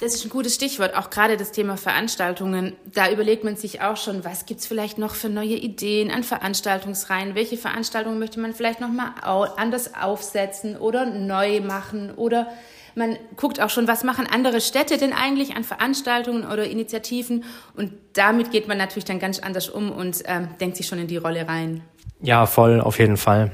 Das 0.00 0.14
ist 0.14 0.24
ein 0.24 0.30
gutes 0.30 0.54
Stichwort, 0.54 0.96
auch 0.96 1.08
gerade 1.08 1.36
das 1.36 1.52
Thema 1.52 1.76
Veranstaltungen. 1.76 2.72
Da 2.92 3.10
überlegt 3.10 3.44
man 3.44 3.56
sich 3.56 3.80
auch 3.80 3.96
schon, 3.96 4.24
was 4.24 4.44
gibt's 4.44 4.66
vielleicht 4.66 4.98
noch 4.98 5.14
für 5.14 5.28
neue 5.28 5.54
Ideen 5.54 6.10
an 6.10 6.24
Veranstaltungsreihen? 6.24 7.36
Welche 7.36 7.56
Veranstaltungen 7.56 8.18
möchte 8.18 8.40
man 8.40 8.54
vielleicht 8.54 8.80
nochmal 8.80 9.12
anders 9.56 9.94
aufsetzen 9.94 10.76
oder 10.76 11.06
neu 11.06 11.60
machen? 11.60 12.10
Oder 12.10 12.48
man 12.94 13.16
guckt 13.36 13.60
auch 13.60 13.70
schon, 13.70 13.88
was 13.88 14.04
machen 14.04 14.26
andere 14.30 14.60
Städte 14.60 14.98
denn 14.98 15.12
eigentlich 15.12 15.56
an 15.56 15.64
Veranstaltungen 15.64 16.46
oder 16.46 16.64
Initiativen. 16.64 17.44
Und 17.76 17.92
damit 18.14 18.50
geht 18.50 18.68
man 18.68 18.78
natürlich 18.78 19.04
dann 19.04 19.18
ganz 19.18 19.38
anders 19.38 19.68
um 19.68 19.90
und 19.90 20.22
ähm, 20.26 20.48
denkt 20.60 20.76
sich 20.76 20.86
schon 20.86 20.98
in 20.98 21.06
die 21.06 21.16
Rolle 21.16 21.48
rein. 21.48 21.82
Ja, 22.20 22.46
voll, 22.46 22.80
auf 22.80 22.98
jeden 22.98 23.16
Fall. 23.16 23.50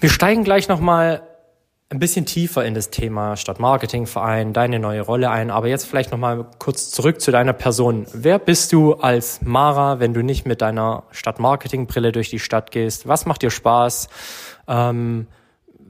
Wir 0.00 0.10
steigen 0.10 0.44
gleich 0.44 0.68
nochmal 0.68 1.22
ein 1.90 1.98
bisschen 1.98 2.26
tiefer 2.26 2.64
in 2.64 2.74
das 2.74 2.90
Thema 2.90 3.36
Stadtmarketingverein, 3.36 4.52
deine 4.52 4.78
neue 4.78 5.02
Rolle 5.02 5.30
ein, 5.30 5.50
aber 5.50 5.68
jetzt 5.68 5.86
vielleicht 5.86 6.10
nochmal 6.10 6.46
kurz 6.58 6.90
zurück 6.90 7.20
zu 7.20 7.30
deiner 7.30 7.52
Person. 7.52 8.06
Wer 8.12 8.38
bist 8.38 8.72
du 8.72 8.94
als 8.94 9.42
Mara, 9.42 10.00
wenn 10.00 10.12
du 10.12 10.22
nicht 10.22 10.46
mit 10.46 10.60
deiner 10.60 11.04
Stadtmarketingbrille 11.10 12.10
durch 12.10 12.30
die 12.30 12.40
Stadt 12.40 12.70
gehst? 12.70 13.06
Was 13.06 13.26
macht 13.26 13.42
dir 13.42 13.50
Spaß? 13.50 14.08
Ähm, 14.66 15.26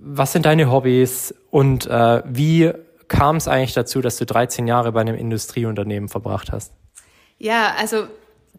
was 0.06 0.32
sind 0.32 0.44
deine 0.44 0.70
Hobbys 0.70 1.34
und 1.50 1.86
äh, 1.86 2.22
wie 2.26 2.72
kam 3.08 3.36
es 3.36 3.48
eigentlich 3.48 3.72
dazu, 3.72 4.00
dass 4.00 4.16
du 4.16 4.26
13 4.26 4.66
Jahre 4.66 4.92
bei 4.92 5.00
einem 5.00 5.16
Industrieunternehmen 5.16 6.08
verbracht 6.08 6.52
hast? 6.52 6.72
Ja, 7.38 7.74
also 7.78 8.06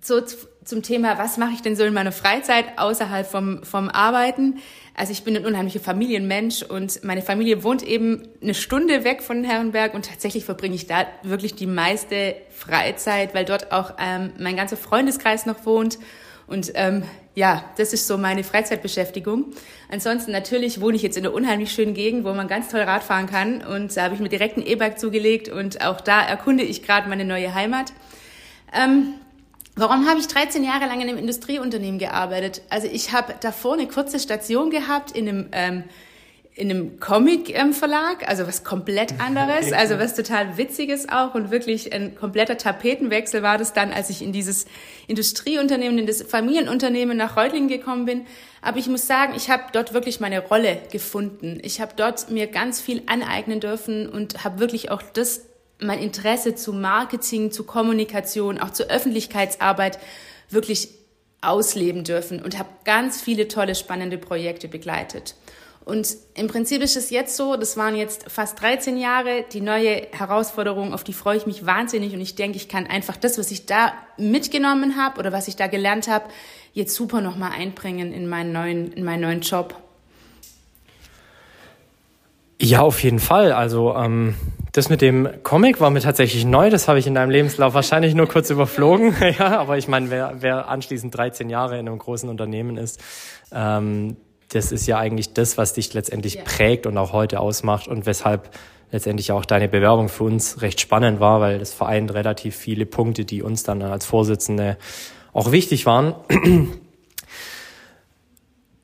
so 0.01 0.21
zum 0.63 0.81
Thema, 0.81 1.17
was 1.19 1.37
mache 1.37 1.53
ich 1.53 1.61
denn 1.61 1.75
so 1.75 1.83
in 1.83 1.93
meiner 1.93 2.11
Freizeit 2.11 2.65
außerhalb 2.77 3.27
vom, 3.27 3.63
vom 3.63 3.89
Arbeiten? 3.89 4.59
Also 4.95 5.11
ich 5.11 5.23
bin 5.23 5.35
ein 5.35 5.45
unheimlicher 5.45 5.79
Familienmensch 5.79 6.63
und 6.63 7.03
meine 7.03 7.21
Familie 7.21 7.63
wohnt 7.63 7.83
eben 7.83 8.27
eine 8.41 8.55
Stunde 8.55 9.03
weg 9.03 9.21
von 9.21 9.43
Herrenberg 9.43 9.93
und 9.93 10.05
tatsächlich 10.05 10.45
verbringe 10.45 10.75
ich 10.75 10.87
da 10.87 11.05
wirklich 11.21 11.53
die 11.53 11.67
meiste 11.67 12.35
Freizeit, 12.49 13.35
weil 13.35 13.45
dort 13.45 13.71
auch 13.71 13.93
ähm, 13.99 14.31
mein 14.39 14.55
ganzer 14.55 14.77
Freundeskreis 14.77 15.45
noch 15.45 15.65
wohnt 15.65 15.99
und 16.47 16.71
ähm, 16.75 17.03
ja, 17.33 17.65
das 17.77 17.91
ist 17.91 18.07
so 18.07 18.17
meine 18.17 18.43
Freizeitbeschäftigung. 18.43 19.47
Ansonsten 19.89 20.31
natürlich 20.31 20.79
wohne 20.79 20.95
ich 20.95 21.01
jetzt 21.01 21.17
in 21.17 21.25
einer 21.25 21.35
unheimlich 21.35 21.71
schönen 21.71 21.93
Gegend, 21.93 22.23
wo 22.23 22.33
man 22.33 22.47
ganz 22.47 22.69
toll 22.69 22.81
Rad 22.81 23.03
fahren 23.03 23.27
kann. 23.27 23.61
Und 23.61 23.95
da 23.97 24.03
habe 24.03 24.15
ich 24.15 24.21
mir 24.21 24.29
direkt 24.29 24.57
ein 24.57 24.65
E-Bike 24.65 24.97
zugelegt 24.97 25.49
und 25.49 25.81
auch 25.85 25.99
da 25.99 26.21
erkunde 26.21 26.63
ich 26.63 26.81
gerade 26.81 27.09
meine 27.09 27.25
neue 27.25 27.53
Heimat. 27.53 27.91
Ähm, 28.73 29.15
Warum 29.77 30.07
habe 30.07 30.21
ich 30.21 30.27
13 30.27 30.63
Jahre 30.63 30.85
lang 30.85 31.01
in 31.01 31.09
einem 31.09 31.17
Industrieunternehmen 31.17 31.99
gearbeitet? 31.99 32.61
Also 32.69 32.87
ich 32.87 33.11
habe 33.11 33.35
davor 33.41 33.73
eine 33.73 33.87
kurze 33.89 34.19
Station 34.21 34.69
gehabt 34.69 35.11
in 35.11 35.27
einem 35.27 35.49
ähm, 35.51 35.83
in 36.57 36.71
einem 36.71 37.01
Comic-Verlag, 37.01 38.21
ähm, 38.21 38.27
also 38.27 38.47
was 38.47 38.63
komplett 38.63 39.15
anderes, 39.19 39.73
also 39.73 39.99
was 39.99 40.15
total 40.15 40.57
Witziges 40.57 41.09
auch 41.09 41.35
und 41.35 41.51
wirklich 41.51 41.93
ein 41.93 42.15
kompletter 42.15 42.57
Tapetenwechsel 42.57 43.43
war 43.43 43.57
das 43.57 43.73
dann, 43.73 43.91
als 43.91 44.09
ich 44.09 44.21
in 44.21 44.31
dieses 44.31 44.65
Industrieunternehmen, 45.07 45.99
in 45.99 46.07
das 46.07 46.21
Familienunternehmen 46.21 47.17
nach 47.17 47.35
Reutlingen 47.35 47.67
gekommen 47.67 48.05
bin. 48.05 48.25
Aber 48.61 48.77
ich 48.77 48.87
muss 48.87 49.05
sagen, 49.05 49.33
ich 49.35 49.49
habe 49.49 49.63
dort 49.73 49.93
wirklich 49.93 50.21
meine 50.21 50.39
Rolle 50.39 50.81
gefunden. 50.91 51.59
Ich 51.61 51.81
habe 51.81 51.91
dort 51.95 52.31
mir 52.31 52.47
ganz 52.47 52.79
viel 52.79 53.03
aneignen 53.05 53.59
dürfen 53.59 54.07
und 54.07 54.45
habe 54.45 54.59
wirklich 54.59 54.89
auch 54.91 55.01
das, 55.01 55.41
mein 55.81 55.99
Interesse 55.99 56.55
zu 56.55 56.71
Marketing, 56.71 57.51
zu 57.51 57.65
Kommunikation, 57.65 58.59
auch 58.59 58.71
zur 58.71 58.87
Öffentlichkeitsarbeit 58.87 59.99
wirklich 60.49 60.89
ausleben 61.41 62.05
dürfen 62.05 62.41
und 62.41 62.57
habe 62.57 62.69
ganz 62.85 63.21
viele 63.21 63.49
tolle, 63.49 63.75
spannende 63.75 64.17
Projekte 64.17 64.69
begleitet. 64.69 65.35
Und 65.85 66.17
im 66.33 66.47
Prinzip 66.47 66.81
ist 66.81 66.97
es 66.97 67.11
jetzt 67.11 67.37
so, 67.37 67.55
das 67.57 67.77
waren 67.77 67.95
jetzt 67.95 68.29
fast 68.31 68.59
13 68.59 68.97
Jahre, 68.97 69.45
die 69.53 69.61
neue 69.61 70.07
Herausforderung, 70.11 70.95
auf 70.95 71.03
die 71.03 71.13
freue 71.13 71.37
ich 71.37 71.45
mich 71.45 71.67
wahnsinnig 71.67 72.13
und 72.15 72.21
ich 72.21 72.33
denke, 72.33 72.57
ich 72.57 72.67
kann 72.67 72.87
einfach 72.87 73.15
das, 73.17 73.37
was 73.37 73.51
ich 73.51 73.67
da 73.67 73.93
mitgenommen 74.17 74.97
habe 74.97 75.19
oder 75.19 75.31
was 75.31 75.47
ich 75.47 75.55
da 75.55 75.67
gelernt 75.67 76.07
habe, 76.07 76.25
jetzt 76.73 76.95
super 76.95 77.21
nochmal 77.21 77.51
einbringen 77.51 78.13
in 78.13 78.27
meinen 78.27 78.51
neuen, 78.51 78.93
in 78.93 79.03
meinen 79.03 79.21
neuen 79.21 79.41
Job. 79.41 79.75
Ja, 82.59 82.81
auf 82.81 83.03
jeden 83.03 83.19
Fall. 83.19 83.51
Also 83.51 83.95
ähm, 83.95 84.33
das 84.71 84.89
mit 84.89 85.01
dem 85.01 85.29
Comic 85.43 85.79
war 85.81 85.91
mir 85.91 86.01
tatsächlich 86.01 86.45
neu. 86.45 86.71
Das 86.71 86.87
habe 86.87 86.97
ich 86.97 87.05
in 87.05 87.13
deinem 87.13 87.29
Lebenslauf 87.29 87.75
wahrscheinlich 87.75 88.15
nur 88.15 88.27
kurz 88.27 88.49
überflogen. 88.49 89.15
ja, 89.37 89.59
aber 89.59 89.77
ich 89.77 89.87
meine, 89.87 90.09
wer, 90.09 90.37
wer 90.39 90.67
anschließend 90.67 91.15
13 91.15 91.49
Jahre 91.49 91.77
in 91.77 91.87
einem 91.87 91.99
großen 91.99 92.27
Unternehmen 92.27 92.77
ist, 92.77 92.99
ähm, 93.51 94.17
das 94.49 94.71
ist 94.71 94.87
ja 94.87 94.97
eigentlich 94.97 95.33
das, 95.33 95.57
was 95.57 95.73
dich 95.73 95.93
letztendlich 95.93 96.35
ja. 96.35 96.43
prägt 96.43 96.85
und 96.85 96.97
auch 96.97 97.13
heute 97.13 97.39
ausmacht 97.39 97.87
und 97.87 98.05
weshalb 98.05 98.49
letztendlich 98.91 99.31
auch 99.31 99.45
deine 99.45 99.67
Bewerbung 99.67 100.09
für 100.09 100.23
uns 100.23 100.61
recht 100.61 100.79
spannend 100.79 101.19
war, 101.19 101.41
weil 101.41 101.59
das 101.59 101.73
vereint 101.73 102.13
relativ 102.13 102.55
viele 102.55 102.85
Punkte, 102.85 103.25
die 103.25 103.41
uns 103.41 103.63
dann 103.63 103.81
als 103.81 104.05
Vorsitzende 104.05 104.77
auch 105.33 105.51
wichtig 105.51 105.85
waren. 105.85 106.15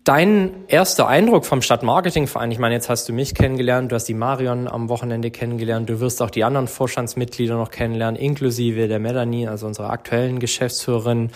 Dein 0.03 0.65
erster 0.67 1.07
Eindruck 1.07 1.45
vom 1.45 1.61
Stadtmarketingverein, 1.61 2.49
ich 2.51 2.57
meine, 2.57 2.73
jetzt 2.73 2.89
hast 2.89 3.07
du 3.07 3.13
mich 3.13 3.35
kennengelernt, 3.35 3.91
du 3.91 3.95
hast 3.95 4.05
die 4.05 4.15
Marion 4.15 4.67
am 4.67 4.89
Wochenende 4.89 5.29
kennengelernt, 5.29 5.87
du 5.89 5.99
wirst 5.99 6.23
auch 6.23 6.31
die 6.31 6.43
anderen 6.43 6.67
Vorstandsmitglieder 6.67 7.55
noch 7.55 7.69
kennenlernen, 7.69 8.19
inklusive 8.19 8.87
der 8.87 8.97
Melanie, 8.97 9.47
also 9.47 9.67
unserer 9.67 9.91
aktuellen 9.91 10.39
Geschäftsführerin. 10.39 11.29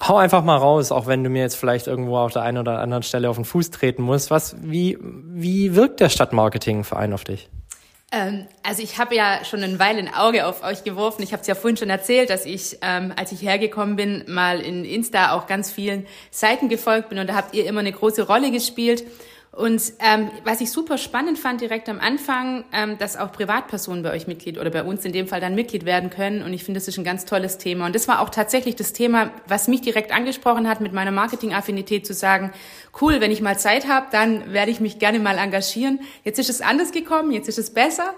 Hau 0.00 0.16
einfach 0.16 0.44
mal 0.44 0.56
raus, 0.56 0.92
auch 0.92 1.06
wenn 1.06 1.24
du 1.24 1.30
mir 1.30 1.42
jetzt 1.42 1.56
vielleicht 1.56 1.88
irgendwo 1.88 2.18
auf 2.18 2.32
der 2.32 2.42
einen 2.42 2.58
oder 2.58 2.78
anderen 2.78 3.02
Stelle 3.02 3.28
auf 3.28 3.36
den 3.36 3.44
Fuß 3.44 3.70
treten 3.70 4.02
musst. 4.02 4.30
Was, 4.30 4.56
wie, 4.62 4.96
wie 5.00 5.74
wirkt 5.74 6.00
der 6.00 6.08
Stadtmarketingverein 6.08 7.12
auf 7.12 7.24
dich? 7.24 7.48
Ähm, 8.10 8.46
also 8.62 8.82
ich 8.82 8.98
habe 8.98 9.14
ja 9.14 9.44
schon 9.44 9.62
ein 9.62 9.78
Weile 9.78 9.98
ein 9.98 10.14
Auge 10.14 10.46
auf 10.46 10.62
euch 10.62 10.82
geworfen. 10.82 11.22
Ich 11.22 11.32
habe 11.32 11.42
es 11.42 11.46
ja 11.46 11.54
vorhin 11.54 11.76
schon 11.76 11.90
erzählt, 11.90 12.30
dass 12.30 12.46
ich, 12.46 12.78
ähm, 12.80 13.12
als 13.16 13.32
ich 13.32 13.42
hergekommen 13.42 13.96
bin, 13.96 14.24
mal 14.28 14.60
in 14.60 14.84
Insta 14.84 15.32
auch 15.32 15.46
ganz 15.46 15.70
vielen 15.70 16.06
Seiten 16.30 16.68
gefolgt 16.68 17.10
bin 17.10 17.18
und 17.18 17.28
da 17.28 17.34
habt 17.34 17.54
ihr 17.54 17.66
immer 17.66 17.80
eine 17.80 17.92
große 17.92 18.26
Rolle 18.26 18.50
gespielt. 18.50 19.04
Und 19.58 19.82
ähm, 19.98 20.30
was 20.44 20.60
ich 20.60 20.70
super 20.70 20.98
spannend 20.98 21.36
fand 21.36 21.60
direkt 21.60 21.88
am 21.88 21.98
Anfang, 21.98 22.64
ähm, 22.72 22.96
dass 22.96 23.16
auch 23.16 23.32
Privatpersonen 23.32 24.04
bei 24.04 24.12
euch 24.12 24.28
Mitglied 24.28 24.56
oder 24.56 24.70
bei 24.70 24.84
uns 24.84 25.04
in 25.04 25.10
dem 25.10 25.26
Fall 25.26 25.40
dann 25.40 25.56
Mitglied 25.56 25.84
werden 25.84 26.10
können. 26.10 26.44
Und 26.44 26.52
ich 26.52 26.62
finde, 26.62 26.78
das 26.78 26.86
ist 26.86 26.96
ein 26.96 27.02
ganz 27.02 27.24
tolles 27.24 27.58
Thema. 27.58 27.86
Und 27.86 27.96
das 27.96 28.06
war 28.06 28.20
auch 28.20 28.30
tatsächlich 28.30 28.76
das 28.76 28.92
Thema, 28.92 29.32
was 29.48 29.66
mich 29.66 29.80
direkt 29.80 30.12
angesprochen 30.12 30.68
hat, 30.68 30.80
mit 30.80 30.92
meiner 30.92 31.10
Marketing-Affinität 31.10 32.06
zu 32.06 32.14
sagen, 32.14 32.52
cool, 33.00 33.20
wenn 33.20 33.32
ich 33.32 33.40
mal 33.40 33.58
Zeit 33.58 33.88
habe, 33.88 34.06
dann 34.12 34.52
werde 34.52 34.70
ich 34.70 34.78
mich 34.78 35.00
gerne 35.00 35.18
mal 35.18 35.38
engagieren. 35.38 35.98
Jetzt 36.22 36.38
ist 36.38 36.50
es 36.50 36.60
anders 36.60 36.92
gekommen, 36.92 37.32
jetzt 37.32 37.48
ist 37.48 37.58
es 37.58 37.70
besser. 37.70 38.14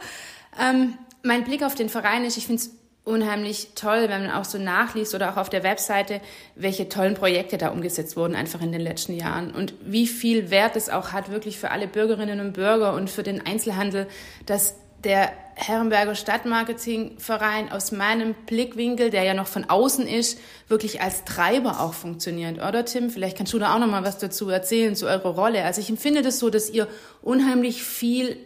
Ähm, 0.61 0.99
mein 1.23 1.45
Blick 1.45 1.63
auf 1.63 1.75
den 1.75 1.89
Verein 1.89 2.27
ist, 2.27 2.37
ich 2.37 2.49
finde 2.49 2.61
es 2.61 2.80
unheimlich 3.05 3.69
toll, 3.75 4.09
wenn 4.09 4.27
man 4.27 4.31
auch 4.31 4.45
so 4.45 4.59
nachliest 4.59 5.15
oder 5.15 5.33
auch 5.33 5.37
auf 5.37 5.49
der 5.49 5.63
Webseite, 5.63 6.21
welche 6.55 6.89
tollen 6.89 7.15
Projekte 7.15 7.59
da 7.59 7.71
umgesetzt 7.71 8.17
wurden, 8.17 8.35
einfach 8.35 8.61
in 8.61 8.73
den 8.73 8.81
letzten 8.81 9.17
Jahren. 9.17 9.53
Und 9.53 9.75
wie 9.83 10.07
viel 10.07 10.51
Wert 10.51 10.77
es 10.77 10.91
auch 10.91 11.13
hat, 11.13 11.31
wirklich 11.31 11.59
für 11.59 11.71
alle 11.71 11.87
Bürgerinnen 11.87 12.41
und 12.41 12.53
Bürger 12.53 12.95
und 12.95 13.09
für 13.11 13.23
den 13.23 13.45
Einzelhandel, 13.45 14.07
dass 14.47 14.75
der 15.03 15.33
Herrenberger 15.55 16.15
Stadtmarketingverein 16.15 17.73
aus 17.73 17.93
meinem 17.93 18.35
Blickwinkel, 18.47 19.11
der 19.11 19.25
ja 19.25 19.35
noch 19.35 19.47
von 19.47 19.65
außen 19.65 20.07
ist, 20.07 20.39
wirklich 20.69 21.01
als 21.01 21.25
Treiber 21.25 21.81
auch 21.81 21.95
funktioniert, 21.95 22.59
oder 22.59 22.85
Tim? 22.85 23.11
Vielleicht 23.11 23.37
kannst 23.37 23.53
du 23.53 23.59
da 23.59 23.75
auch 23.75 23.79
noch 23.79 23.87
mal 23.87 24.05
was 24.05 24.19
dazu 24.19 24.49
erzählen 24.49 24.95
zu 24.95 25.07
eurer 25.07 25.35
Rolle. 25.35 25.65
Also 25.65 25.81
ich 25.81 25.91
empfinde 25.91 26.23
das 26.23 26.39
so, 26.39 26.51
dass 26.51 26.71
ihr 26.71 26.87
unheimlich 27.23 27.83
viel 27.83 28.37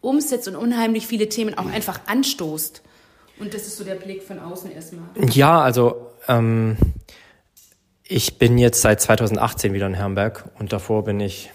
umsetzt 0.00 0.48
und 0.48 0.56
unheimlich 0.56 1.06
viele 1.06 1.28
Themen 1.28 1.56
auch 1.56 1.66
einfach 1.66 2.00
anstoßt. 2.06 2.82
Und 3.40 3.54
das 3.54 3.62
ist 3.62 3.78
so 3.78 3.84
der 3.84 3.94
Blick 3.94 4.22
von 4.22 4.38
außen 4.38 4.70
erstmal. 4.70 5.04
Ja, 5.30 5.62
also 5.62 6.10
ähm, 6.28 6.76
ich 8.06 8.38
bin 8.38 8.58
jetzt 8.58 8.82
seit 8.82 9.00
2018 9.00 9.72
wieder 9.72 9.86
in 9.86 9.94
Herrenberg 9.94 10.44
und 10.58 10.72
davor 10.72 11.04
bin 11.04 11.20
ich 11.20 11.50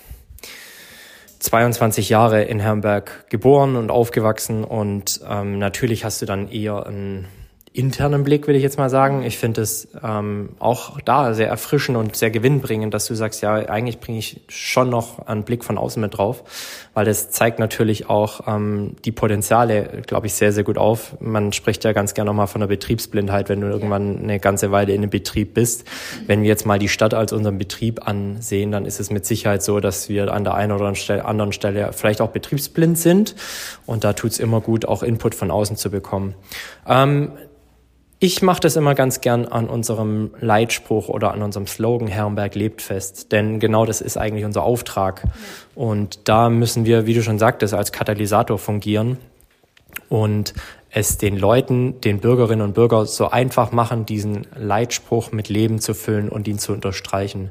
22 1.40 2.10
Jahre 2.10 2.44
in 2.44 2.60
Herrenberg 2.60 3.30
geboren 3.30 3.76
und 3.76 3.92
aufgewachsen 3.92 4.64
und 4.64 5.22
ähm, 5.30 5.60
natürlich 5.60 6.04
hast 6.04 6.22
du 6.22 6.26
dann 6.26 6.50
eher 6.50 6.88
ein 6.88 7.28
internen 7.78 8.24
Blick, 8.24 8.48
will 8.48 8.56
ich 8.56 8.64
jetzt 8.64 8.78
mal 8.78 8.90
sagen. 8.90 9.24
Ich 9.24 9.38
finde 9.38 9.62
es 9.62 9.88
ähm, 10.02 10.50
auch 10.60 11.00
da 11.02 11.34
sehr 11.34 11.48
erfrischend 11.48 11.98
und 11.98 12.16
sehr 12.16 12.32
gewinnbringend, 12.32 12.94
dass 12.94 13.06
du 13.06 13.16
sagst, 13.16 13.42
ja, 13.42 13.54
eigentlich 13.54 14.00
bringe 14.00 14.18
ich 14.18 14.42
schon 14.48 14.90
noch 14.90 15.28
einen 15.28 15.44
Blick 15.44 15.64
von 15.64 15.78
außen 15.78 16.02
mit 16.02 16.18
drauf, 16.18 16.44
weil 16.94 17.06
das 17.06 17.32
zeigt 17.32 17.60
natürlich 17.60 18.10
auch 18.10 18.48
ähm, 18.48 18.96
die 19.04 19.12
Potenziale, 19.12 20.04
glaube 20.08 20.28
ich, 20.28 20.34
sehr, 20.34 20.54
sehr 20.54 20.64
gut 20.64 20.78
auf. 20.78 21.18
Man 21.20 21.52
spricht 21.52 21.84
ja 21.84 21.92
ganz 21.92 22.14
gerne 22.14 22.30
nochmal 22.30 22.48
von 22.48 22.62
der 22.62 22.68
Betriebsblindheit, 22.68 23.50
wenn 23.50 23.62
du 23.62 23.68
irgendwann 23.68 24.24
eine 24.24 24.40
ganze 24.40 24.72
Weile 24.72 24.94
in 24.94 25.02
einem 25.02 25.10
Betrieb 25.10 25.54
bist. 25.54 25.86
Wenn 26.28 26.42
wir 26.42 26.48
jetzt 26.48 26.66
mal 26.66 26.80
die 26.80 26.90
Stadt 26.90 27.14
als 27.14 27.34
unseren 27.34 27.58
Betrieb 27.58 28.08
ansehen, 28.08 28.72
dann 28.72 28.86
ist 28.86 29.00
es 29.00 29.12
mit 29.12 29.26
Sicherheit 29.26 29.64
so, 29.64 29.80
dass 29.82 30.08
wir 30.08 30.32
an 30.34 30.44
der 30.44 30.54
einen 30.54 30.72
oder 30.72 30.94
anderen 31.26 31.52
Stelle 31.52 31.92
vielleicht 31.94 32.22
auch 32.22 32.30
betriebsblind 32.30 32.98
sind 32.98 33.36
und 33.86 34.04
da 34.04 34.14
tut's 34.14 34.40
immer 34.40 34.62
gut, 34.62 34.86
auch 34.86 35.04
Input 35.04 35.36
von 35.36 35.52
außen 35.52 35.76
zu 35.76 35.92
bekommen. 35.92 36.36
Ähm, 36.88 37.32
ich 38.20 38.42
mache 38.42 38.62
das 38.62 38.76
immer 38.76 38.96
ganz 38.96 39.22
gern 39.22 39.46
an 39.46 39.68
unserem 39.68 40.32
Leitspruch 40.40 41.10
oder 41.10 41.34
an 41.34 41.42
unserem 41.42 41.68
Slogan 41.68 42.08
Herrenberg 42.08 42.56
lebt 42.56 42.82
fest, 42.82 43.32
denn 43.32 43.60
genau 43.60 43.86
das 43.86 44.02
ist 44.02 44.18
eigentlich 44.18 44.46
unser 44.46 44.64
Auftrag. 44.64 45.24
Und 45.76 46.28
da 46.28 46.50
müssen 46.50 46.86
wir, 46.86 47.06
wie 47.06 47.14
du 47.14 47.22
schon 47.22 47.40
sagtest, 47.40 47.74
als 47.74 47.92
Katalysator 47.92 48.58
fungieren 48.58 49.18
und 50.10 50.54
es 50.98 51.18
den 51.18 51.38
Leuten, 51.38 52.00
den 52.00 52.22
Bürgerinnen 52.22 52.62
und 52.62 52.74
Bürgern 52.74 53.06
so 53.06 53.30
einfach 53.30 53.74
machen, 53.74 54.06
diesen 54.06 54.48
Leitspruch 54.56 55.34
mit 55.34 55.50
Leben 55.50 55.80
zu 55.80 55.94
füllen 55.94 56.30
und 56.30 56.48
ihn 56.48 56.58
zu 56.58 56.72
unterstreichen. 56.72 57.50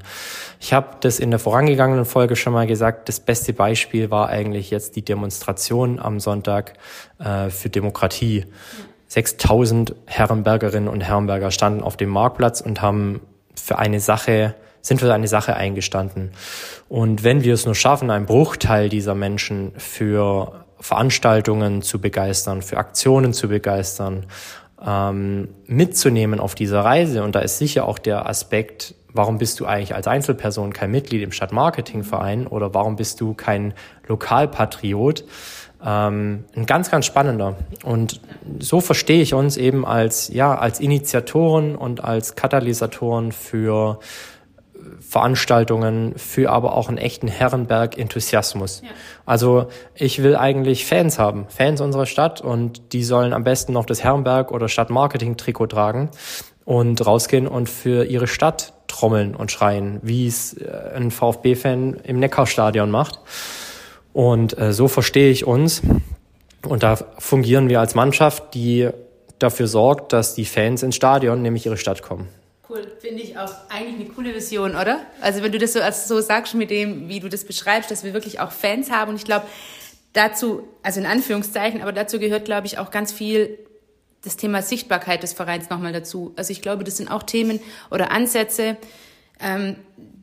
Ich 0.61 0.73
habe 0.73 0.97
das 1.01 1.19
in 1.19 1.31
der 1.31 1.39
vorangegangenen 1.39 2.07
Folge 2.07 2.37
schon 2.37 2.55
mal 2.55 2.67
gesagt, 2.67 3.11
das 3.11 3.21
beste 3.21 3.53
Beispiel 3.53 4.11
war 4.11 4.31
eigentlich 4.31 4.71
jetzt 4.71 4.97
die 4.97 5.05
Demonstration 5.05 5.99
am 5.99 6.21
Sonntag 6.21 6.73
äh, 7.19 7.51
für 7.51 7.69
Demokratie. 7.69 8.47
6000 9.15 9.95
Herrenbergerinnen 10.07 10.89
und 10.89 11.01
Herrenberger 11.01 11.53
standen 11.53 11.85
auf 11.85 11.97
dem 11.97 12.09
Marktplatz 12.09 12.61
und 12.61 12.83
haben 12.83 13.21
für 13.55 13.79
eine 13.79 14.01
Sache, 14.01 14.57
sind 14.81 15.01
für 15.01 15.15
eine 15.15 15.29
Sache 15.29 15.55
eingestanden. 15.55 16.33
Und 16.89 17.23
wenn 17.23 17.45
wir 17.45 17.55
es 17.55 17.65
nur 17.65 17.77
schaffen, 17.77 18.11
einen 18.11 18.27
Bruchteil 18.27 18.89
dieser 18.89 19.15
Menschen 19.15 19.73
für 19.77 20.65
Veranstaltungen 20.81 21.81
zu 21.81 22.01
begeistern, 22.01 22.61
für 22.61 22.77
Aktionen 22.77 23.33
zu 23.33 23.49
begeistern, 23.49 24.27
ähm, 24.85 25.51
mitzunehmen 25.69 26.41
auf 26.41 26.57
dieser 26.57 26.81
Reise, 26.81 27.23
und 27.23 27.37
da 27.37 27.39
ist 27.39 27.59
sicher 27.59 27.87
auch 27.87 28.01
der 28.01 28.29
Aspekt, 28.29 28.97
warum 29.13 29.39
bist 29.39 29.61
du 29.61 29.67
eigentlich 29.67 29.95
als 29.95 30.09
Einzelperson 30.09 30.73
kein 30.73 30.91
Mitglied 30.91 31.23
im 31.23 31.31
Stadtmarketingverein 31.31 32.49
oder 32.49 32.75
warum 32.75 32.97
bist 32.97 33.21
du 33.21 33.35
kein 33.35 33.75
Lokalpatriot, 34.09 35.25
ähm, 35.85 36.45
ein 36.57 36.67
ganz, 36.67 36.91
ganz 36.91 37.07
spannender. 37.07 37.57
Und 37.85 38.21
so 38.59 38.81
verstehe 38.81 39.21
ich 39.23 39.35
uns 39.35 39.57
eben 39.57 39.85
als, 39.85 40.29
ja, 40.29 40.57
als 40.57 40.81
Initiatoren 40.81 41.77
und 41.77 42.03
als 42.03 42.35
Katalysatoren 42.37 43.33
für 43.33 43.99
Veranstaltungen, 45.01 46.15
für 46.17 46.51
aber 46.51 46.75
auch 46.75 46.89
einen 46.89 46.99
echten 46.99 47.29
Herrenberg-Enthusiasmus. 47.29 48.83
Ja. 48.83 48.91
Also 49.27 49.67
ich 49.95 50.23
will 50.23 50.37
eigentlich 50.37 50.87
Fans 50.87 51.19
haben, 51.19 51.47
Fans 51.49 51.81
unserer 51.81 52.07
Stadt 52.07 52.41
und 52.41 52.93
die 52.93 53.05
sollen 53.05 53.33
am 53.33 53.45
besten 53.45 53.73
noch 53.73 53.87
das 53.87 54.03
Herrenberg- 54.03 54.51
oder 54.51 54.69
Stadtmarketing-Trikot 54.69 55.69
tragen 55.69 56.11
und 56.65 57.05
rausgehen 57.05 57.47
und 57.47 57.69
für 57.69 58.05
ihre 58.05 58.27
Stadt 58.27 58.73
trommeln 58.89 59.35
und 59.35 59.51
schreien, 59.51 60.01
wie 60.03 60.27
es 60.27 60.55
äh, 60.55 60.71
ein 60.95 61.11
VfB-Fan 61.11 61.95
im 62.05 62.19
Neckarstadion 62.19 62.91
macht. 62.91 63.21
Und 64.15 64.57
äh, 64.57 64.73
so 64.73 64.89
verstehe 64.89 65.31
ich 65.31 65.45
uns. 65.45 65.83
Und 66.67 66.83
da 66.83 66.97
fungieren 66.97 67.69
wir 67.69 67.81
als 67.81 67.95
Mannschaft, 67.95 68.55
die 68.55 68.89
dafür 69.39 69.67
sorgt, 69.67 70.15
dass 70.15 70.35
die 70.35 70.47
Fans 70.47 70.83
ins 70.83 70.97
Stadion, 70.97 71.43
nämlich 71.43 71.67
ihre 71.67 71.77
Stadt 71.77 72.01
kommen. 72.01 72.29
Cool, 72.67 72.87
finde 73.01 73.23
ich 73.23 73.37
auch 73.37 73.51
eigentlich 73.69 74.07
eine 74.07 74.15
coole 74.15 74.35
Vision, 74.35 74.71
oder? 74.71 75.01
Also 75.21 75.43
wenn 75.43 75.53
du 75.53 75.59
das 75.59 75.75
so, 75.75 75.81
also 75.81 76.15
so 76.15 76.21
sagst 76.23 76.55
mit 76.55 76.71
dem, 76.71 77.09
wie 77.09 77.21
du 77.21 77.29
das 77.29 77.45
beschreibst, 77.45 77.91
dass 77.91 78.05
wir 78.05 78.15
wirklich 78.15 78.41
auch 78.41 78.53
Fans 78.53 78.91
haben. 78.91 79.11
Und 79.11 79.17
ich 79.17 79.25
glaube, 79.25 79.47
dazu, 80.15 80.67
also 80.83 81.01
in 81.01 81.07
Anführungszeichen, 81.07 81.83
aber 81.83 81.93
dazu 81.93 82.19
gehört, 82.19 82.47
glaube 82.47 82.67
ich, 82.67 82.79
auch 82.79 82.91
ganz 82.91 83.13
viel 83.13 83.59
das 84.23 84.37
Thema 84.37 84.63
Sichtbarkeit 84.63 85.23
des 85.23 85.35
Vereins 85.35 85.69
nochmal 85.69 85.93
dazu. 85.93 86.33
Also 86.37 86.53
ich 86.53 86.63
glaube, 86.63 86.85
das 86.85 86.97
sind 86.97 87.11
auch 87.11 87.25
Themen 87.25 87.61
oder 87.91 88.11
Ansätze, 88.11 88.79
ähm, 89.45 89.77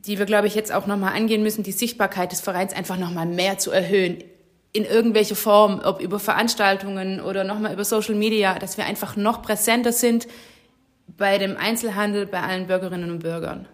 die 0.04 0.18
wir, 0.18 0.26
glaube 0.26 0.48
ich, 0.48 0.54
jetzt 0.54 0.74
auch 0.74 0.86
nochmal 0.86 1.14
angehen 1.14 1.42
müssen, 1.42 1.62
die 1.62 1.72
Sichtbarkeit 1.72 2.32
des 2.32 2.40
Vereins 2.40 2.74
einfach 2.74 2.98
nochmal 2.98 3.26
mehr 3.26 3.58
zu 3.58 3.70
erhöhen. 3.70 4.18
In 4.72 4.84
irgendwelche 4.84 5.36
Form, 5.36 5.80
ob 5.84 6.00
über 6.00 6.18
Veranstaltungen 6.18 7.20
oder 7.20 7.44
nochmal 7.44 7.72
über 7.72 7.84
Social 7.84 8.14
Media, 8.14 8.58
dass 8.58 8.76
wir 8.76 8.86
einfach 8.86 9.16
noch 9.16 9.42
präsenter 9.42 9.92
sind 9.92 10.26
bei 11.16 11.38
dem 11.38 11.56
Einzelhandel, 11.56 12.26
bei 12.26 12.40
allen 12.40 12.66
Bürgerinnen 12.66 13.10
und 13.10 13.20
Bürgern. 13.20 13.66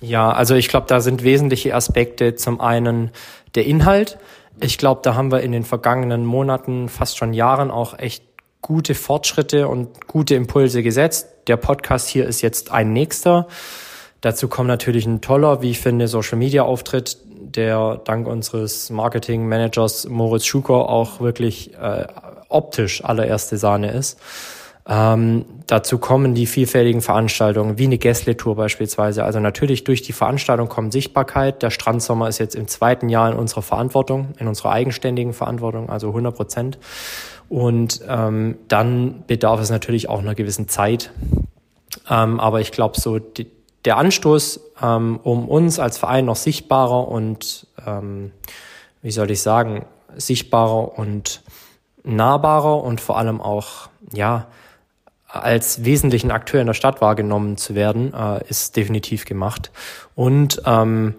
Ja, 0.00 0.30
also 0.30 0.54
ich 0.54 0.68
glaube, 0.68 0.86
da 0.88 1.00
sind 1.00 1.22
wesentliche 1.22 1.74
Aspekte. 1.74 2.34
Zum 2.34 2.60
einen 2.60 3.10
der 3.54 3.66
Inhalt. 3.66 4.18
Ich 4.60 4.78
glaube, 4.78 5.00
da 5.02 5.14
haben 5.14 5.32
wir 5.32 5.40
in 5.40 5.52
den 5.52 5.64
vergangenen 5.64 6.24
Monaten, 6.24 6.88
fast 6.88 7.16
schon 7.16 7.32
Jahren 7.32 7.70
auch 7.70 7.98
echt 7.98 8.24
gute 8.60 8.94
Fortschritte 8.94 9.68
und 9.68 10.06
gute 10.06 10.34
Impulse 10.34 10.82
gesetzt. 10.82 11.28
Der 11.48 11.56
Podcast 11.56 12.08
hier 12.08 12.26
ist 12.26 12.42
jetzt 12.42 12.70
ein 12.70 12.92
nächster. 12.92 13.48
Dazu 14.22 14.48
kommt 14.48 14.68
natürlich 14.68 15.04
ein 15.04 15.20
toller, 15.20 15.62
wie 15.62 15.70
ich 15.70 15.80
finde, 15.80 16.08
Social 16.08 16.38
Media 16.38 16.62
Auftritt, 16.62 17.18
der 17.26 18.00
dank 18.04 18.26
unseres 18.26 18.88
Marketing 18.88 19.46
Managers 19.46 20.08
Moritz 20.08 20.46
Schuker 20.46 20.88
auch 20.88 21.20
wirklich 21.20 21.74
äh, 21.74 22.06
optisch 22.48 23.04
allererste 23.04 23.58
Sahne 23.58 23.90
ist. 23.90 24.18
Ähm, 24.86 25.44
dazu 25.66 25.98
kommen 25.98 26.34
die 26.34 26.46
vielfältigen 26.46 27.02
Veranstaltungen, 27.02 27.78
wie 27.78 27.86
eine 27.86 27.98
Gästle-Tour 27.98 28.54
beispielsweise. 28.54 29.24
Also 29.24 29.40
natürlich 29.40 29.84
durch 29.84 30.02
die 30.02 30.12
Veranstaltung 30.12 30.68
kommt 30.68 30.92
Sichtbarkeit. 30.92 31.62
Der 31.62 31.70
Strandsommer 31.70 32.28
ist 32.28 32.38
jetzt 32.38 32.54
im 32.54 32.68
zweiten 32.68 33.08
Jahr 33.08 33.30
in 33.30 33.36
unserer 33.36 33.62
Verantwortung, 33.62 34.34
in 34.38 34.46
unserer 34.46 34.70
eigenständigen 34.70 35.32
Verantwortung, 35.32 35.88
also 35.88 36.08
100 36.08 36.34
Prozent. 36.34 36.78
Und 37.48 38.00
ähm, 38.08 38.56
dann 38.68 39.24
bedarf 39.26 39.60
es 39.60 39.70
natürlich 39.70 40.08
auch 40.08 40.20
einer 40.20 40.36
gewissen 40.36 40.68
Zeit. 40.68 41.12
Ähm, 42.08 42.40
aber 42.40 42.60
ich 42.60 42.72
glaube, 42.72 43.00
so 43.00 43.18
die, 43.18 43.48
der 43.84 43.96
Anstoß, 43.96 44.60
ähm, 44.82 45.18
um 45.22 45.48
uns 45.48 45.78
als 45.78 45.98
Verein 45.98 46.24
noch 46.24 46.36
sichtbarer 46.36 47.08
und, 47.08 47.66
ähm, 47.86 48.32
wie 49.02 49.10
soll 49.10 49.30
ich 49.30 49.42
sagen, 49.42 49.84
sichtbarer 50.16 50.98
und 50.98 51.42
nahbarer 52.04 52.82
und 52.82 53.00
vor 53.00 53.18
allem 53.18 53.40
auch, 53.40 53.88
ja, 54.12 54.46
als 55.26 55.84
wesentlichen 55.84 56.30
Akteur 56.30 56.60
in 56.60 56.66
der 56.66 56.74
Stadt 56.74 57.00
wahrgenommen 57.00 57.56
zu 57.56 57.74
werden, 57.74 58.12
äh, 58.12 58.46
ist 58.48 58.76
definitiv 58.76 59.24
gemacht. 59.24 59.70
Und 60.14 60.62
ähm, 60.66 61.14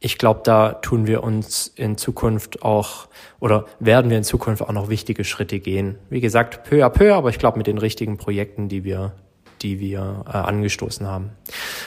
ich 0.00 0.18
glaube, 0.18 0.40
da 0.42 0.72
tun 0.72 1.06
wir 1.06 1.22
uns 1.22 1.68
in 1.76 1.96
Zukunft 1.96 2.62
auch 2.62 3.06
oder 3.40 3.66
werden 3.78 4.10
wir 4.10 4.18
in 4.18 4.24
Zukunft 4.24 4.62
auch 4.62 4.72
noch 4.72 4.88
wichtige 4.88 5.22
Schritte 5.22 5.60
gehen. 5.60 5.98
Wie 6.10 6.20
gesagt, 6.20 6.64
peu 6.64 6.84
à 6.84 6.88
peu, 6.88 7.14
aber 7.14 7.28
ich 7.28 7.38
glaube 7.38 7.58
mit 7.58 7.66
den 7.66 7.78
richtigen 7.78 8.16
Projekten, 8.16 8.68
die 8.68 8.84
wir, 8.84 9.12
die 9.62 9.80
wir 9.80 10.24
äh, 10.26 10.36
angestoßen 10.36 11.06
haben. 11.06 11.30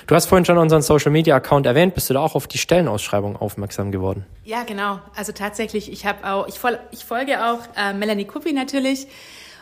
Du 0.08 0.16
hast 0.16 0.28
vorhin 0.28 0.46
schon 0.46 0.58
unseren 0.58 0.82
Social 0.82 1.12
Media 1.12 1.36
Account 1.36 1.66
erwähnt. 1.66 1.94
Bist 1.96 2.10
du 2.10 2.14
da 2.14 2.22
auch 2.22 2.36
auf 2.36 2.48
die 2.48 2.58
Stellenausschreibung 2.58 3.36
aufmerksam 3.36 3.92
geworden? 3.92 4.26
Ja, 4.44 4.64
genau. 4.64 5.00
Also 5.16 5.32
tatsächlich, 5.32 5.92
ich 5.92 6.06
habe 6.06 6.28
auch, 6.30 6.48
ich, 6.48 6.60
fol 6.60 6.80
ich 6.92 7.06
folge 7.06 7.46
auch 7.46 7.60
äh, 7.78 7.94
Melanie 7.94 8.26
Kuppi 8.26 8.54
natürlich 8.54 9.08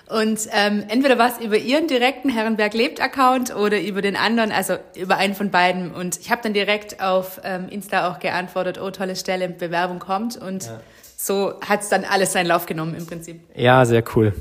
und 0.08 0.48
ähm, 0.52 0.84
entweder 0.90 1.18
war 1.18 1.30
es 1.30 1.44
über 1.44 1.58
ihren 1.58 1.88
direkten 1.88 2.30
Herrenberg 2.30 2.74
lebt 2.74 3.02
Account 3.02 3.56
oder 3.56 3.82
über 3.82 4.02
den 4.02 4.16
anderen, 4.16 4.52
also 4.52 4.76
über 4.96 5.18
einen 5.18 5.34
von 5.34 5.50
beiden. 5.50 5.92
Und 5.92 6.20
ich 6.20 6.30
habe 6.30 6.42
dann 6.44 6.54
direkt 6.54 7.02
auf 7.02 7.40
ähm, 7.44 7.70
Insta 7.70 8.12
auch 8.12 8.20
geantwortet, 8.20 8.80
oh 8.82 8.92
tolle 8.92 9.16
Stelle, 9.16 9.48
Bewerbung 9.50 10.00
kommt. 10.00 10.36
Und 10.36 10.66
ja. 10.66 10.80
so 11.16 11.54
hat 11.68 11.82
es 11.82 11.90
dann 11.90 12.04
alles 12.04 12.34
seinen 12.34 12.48
Lauf 12.48 12.66
genommen 12.66 12.96
im 12.96 13.08
Prinzip. 13.08 13.40
Ja, 13.56 13.86
sehr 13.86 14.04
cool. 14.16 14.34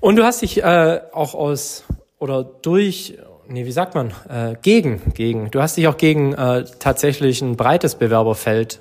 Und 0.00 0.16
du 0.16 0.24
hast 0.24 0.42
dich 0.42 0.62
äh, 0.62 1.00
auch 1.12 1.34
aus 1.34 1.84
oder 2.18 2.44
durch 2.44 3.18
nee, 3.48 3.64
wie 3.64 3.72
sagt 3.72 3.94
man, 3.94 4.12
äh, 4.28 4.56
gegen, 4.62 5.00
gegen. 5.14 5.50
Du 5.50 5.60
hast 5.60 5.76
dich 5.76 5.88
auch 5.88 5.96
gegen 5.96 6.32
äh, 6.34 6.64
tatsächlich 6.78 7.42
ein 7.42 7.56
breites 7.56 7.94
Bewerberfeld 7.94 8.80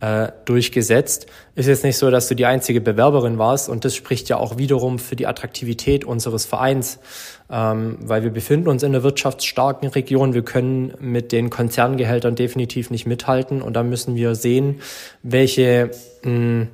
äh, 0.00 0.28
durchgesetzt. 0.44 1.26
Ist 1.54 1.66
jetzt 1.66 1.84
nicht 1.84 1.96
so, 1.96 2.10
dass 2.10 2.28
du 2.28 2.34
die 2.34 2.46
einzige 2.46 2.80
Bewerberin 2.80 3.38
warst 3.38 3.68
und 3.68 3.84
das 3.84 3.94
spricht 3.94 4.28
ja 4.28 4.36
auch 4.36 4.58
wiederum 4.58 4.98
für 4.98 5.16
die 5.16 5.26
Attraktivität 5.26 6.04
unseres 6.04 6.44
Vereins, 6.44 6.98
ähm, 7.50 7.98
weil 8.00 8.22
wir 8.22 8.30
befinden 8.30 8.68
uns 8.68 8.82
in 8.82 8.94
einer 8.94 9.02
wirtschaftsstarken 9.02 9.88
Region. 9.88 10.34
Wir 10.34 10.44
können 10.44 10.94
mit 10.98 11.32
den 11.32 11.50
Konzerngehältern 11.50 12.34
definitiv 12.34 12.90
nicht 12.90 13.06
mithalten 13.06 13.62
und 13.62 13.74
da 13.74 13.82
müssen 13.82 14.14
wir 14.16 14.34
sehen, 14.34 14.80
welche 15.22 15.90
mh, 16.22 16.68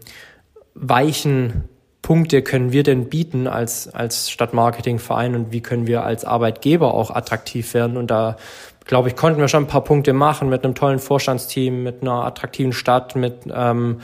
weichen 0.75 1.69
Punkte 2.03 2.43
können 2.43 2.73
wir 2.73 2.83
denn 2.83 3.09
bieten 3.09 3.47
als, 3.47 3.89
als 3.93 4.31
Stadtmarketingverein 4.31 5.35
und 5.35 5.53
wie 5.53 5.61
können 5.61 5.87
wir 5.87 6.03
als 6.03 6.25
Arbeitgeber 6.25 6.95
auch 6.95 7.11
attraktiv 7.11 7.75
werden? 7.75 7.97
Und 7.97 8.11
da 8.11 8.37
glaube 8.85 9.09
ich, 9.09 9.17
konnten 9.17 9.41
wir 9.41 9.49
schon 9.49 9.65
ein 9.65 9.69
paar 9.69 9.85
Punkte 9.85 10.13
machen 10.13 10.49
mit 10.49 10.65
einem 10.65 10.75
tollen 10.75 10.99
Vorstandsteam, 10.99 11.83
mit 11.83 12.03
einer 12.03 12.25
attraktiven 12.25 12.73
Stadt, 12.73 13.17
mit 13.17 13.43
ähm, 13.53 14.01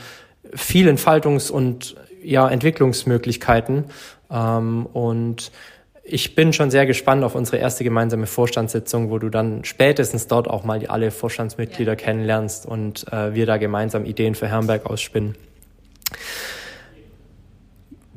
viel 0.54 0.88
Entfaltungs- 0.88 1.50
und 1.50 1.96
ja, 2.22 2.48
Entwicklungsmöglichkeiten. 2.48 3.84
Ähm, 4.30 4.86
und 4.86 5.50
ich 6.04 6.36
bin 6.36 6.52
schon 6.52 6.70
sehr 6.70 6.86
gespannt 6.86 7.24
auf 7.24 7.34
unsere 7.34 7.56
erste 7.56 7.82
gemeinsame 7.82 8.26
Vorstandssitzung, 8.26 9.10
wo 9.10 9.18
du 9.18 9.28
dann 9.28 9.64
spätestens 9.64 10.28
dort 10.28 10.48
auch 10.48 10.62
mal 10.62 10.78
die, 10.78 10.88
alle 10.88 11.10
Vorstandsmitglieder 11.10 11.92
ja. 11.92 11.96
kennenlernst 11.96 12.66
und 12.66 13.10
äh, 13.12 13.34
wir 13.34 13.46
da 13.46 13.56
gemeinsam 13.56 14.04
Ideen 14.04 14.36
für 14.36 14.46
Herrenberg 14.46 14.86
ausspinnen. 14.86 15.34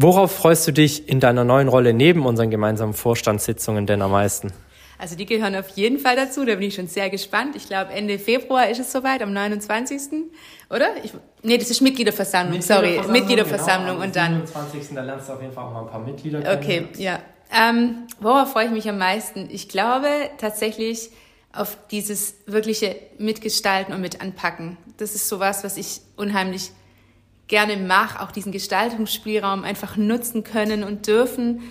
Worauf 0.01 0.31
freust 0.31 0.65
du 0.65 0.71
dich 0.71 1.09
in 1.09 1.19
deiner 1.19 1.43
neuen 1.43 1.67
Rolle 1.67 1.93
neben 1.93 2.25
unseren 2.25 2.49
gemeinsamen 2.49 2.93
Vorstandssitzungen 2.93 3.85
denn 3.85 4.01
am 4.01 4.11
meisten? 4.11 4.53
Also 4.97 5.17
die 5.17 5.25
gehören 5.25 5.57
auf 5.57 5.67
jeden 5.75 5.99
Fall 5.99 6.15
dazu, 6.15 6.45
da 6.45 6.55
bin 6.55 6.69
ich 6.69 6.75
schon 6.75 6.87
sehr 6.87 7.09
gespannt. 7.09 7.57
Ich 7.57 7.67
glaube, 7.67 7.91
Ende 7.91 8.17
Februar 8.17 8.69
ist 8.69 8.79
es 8.79 8.93
soweit, 8.93 9.21
am 9.21 9.33
29. 9.33 9.99
Oder? 10.69 10.87
Ich, 11.03 11.11
nee, 11.43 11.57
das 11.57 11.69
ist 11.69 11.81
Mitgliederversammlung, 11.81 12.59
Mitgliederversammlung 12.59 13.03
sorry. 13.03 13.19
Mitgliederversammlung 13.19 13.95
genau, 13.95 14.05
und 14.05 14.15
dann. 14.15 14.33
Am 14.35 14.39
29. 14.39 14.95
da 14.95 15.03
lernst 15.03 15.27
du 15.27 15.33
auf 15.33 15.41
jeden 15.41 15.53
Fall 15.53 15.65
auch 15.65 15.73
mal 15.73 15.81
ein 15.81 15.89
paar 15.89 15.99
Mitglieder 15.99 16.41
kennen. 16.41 16.63
Okay, 16.63 16.87
ja. 16.97 17.19
Ähm, 17.51 18.07
worauf 18.21 18.53
freue 18.53 18.67
ich 18.67 18.71
mich 18.71 18.87
am 18.87 18.99
meisten? 18.99 19.49
Ich 19.51 19.67
glaube 19.67 20.07
tatsächlich 20.37 21.09
auf 21.51 21.77
dieses 21.91 22.35
wirkliche 22.45 22.95
Mitgestalten 23.17 23.93
und 23.93 23.99
Mitanpacken. 23.99 24.77
Das 24.95 25.13
ist 25.13 25.27
sowas, 25.27 25.65
was 25.65 25.75
ich 25.75 25.99
unheimlich 26.15 26.71
gerne 27.49 27.75
mache, 27.75 28.21
auch 28.21 28.31
diesen 28.31 28.53
Gestaltungsspielraum 28.53 29.65
einfach 29.65 29.97
nutzen 29.97 30.45
können 30.45 30.85
und 30.85 31.07
dürfen 31.07 31.61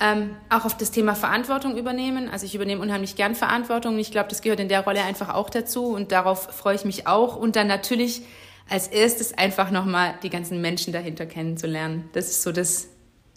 ähm, 0.00 0.36
auch 0.50 0.64
auf 0.64 0.76
das 0.76 0.90
Thema 0.90 1.14
Verantwortung 1.14 1.76
übernehmen. 1.76 2.28
Also 2.28 2.44
ich 2.44 2.54
übernehme 2.54 2.82
unheimlich 2.82 3.16
gern 3.16 3.34
Verantwortung. 3.34 3.98
Ich 3.98 4.10
glaube, 4.10 4.28
das 4.28 4.42
gehört 4.42 4.60
in 4.60 4.68
der 4.68 4.82
Rolle 4.82 5.02
einfach 5.02 5.34
auch 5.34 5.48
dazu 5.48 5.86
und 5.86 6.12
darauf 6.12 6.42
freue 6.54 6.74
ich 6.74 6.84
mich 6.84 7.06
auch. 7.06 7.36
Und 7.36 7.56
dann 7.56 7.66
natürlich 7.66 8.22
als 8.68 8.88
erstes 8.88 9.36
einfach 9.36 9.70
nochmal 9.70 10.14
die 10.22 10.30
ganzen 10.30 10.60
Menschen 10.60 10.92
dahinter 10.92 11.24
kennenzulernen. 11.26 12.10
Das 12.12 12.28
ist 12.28 12.42
so 12.42 12.52
das, 12.52 12.88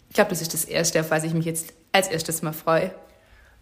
ich 0.08 0.14
glaube, 0.14 0.30
das 0.30 0.42
ist 0.42 0.52
das 0.52 0.64
Erste, 0.64 1.00
auf 1.00 1.10
was 1.10 1.24
ich 1.24 1.34
mich 1.34 1.46
jetzt 1.46 1.72
als 1.92 2.08
erstes 2.08 2.42
mal 2.42 2.52
freue. 2.52 2.92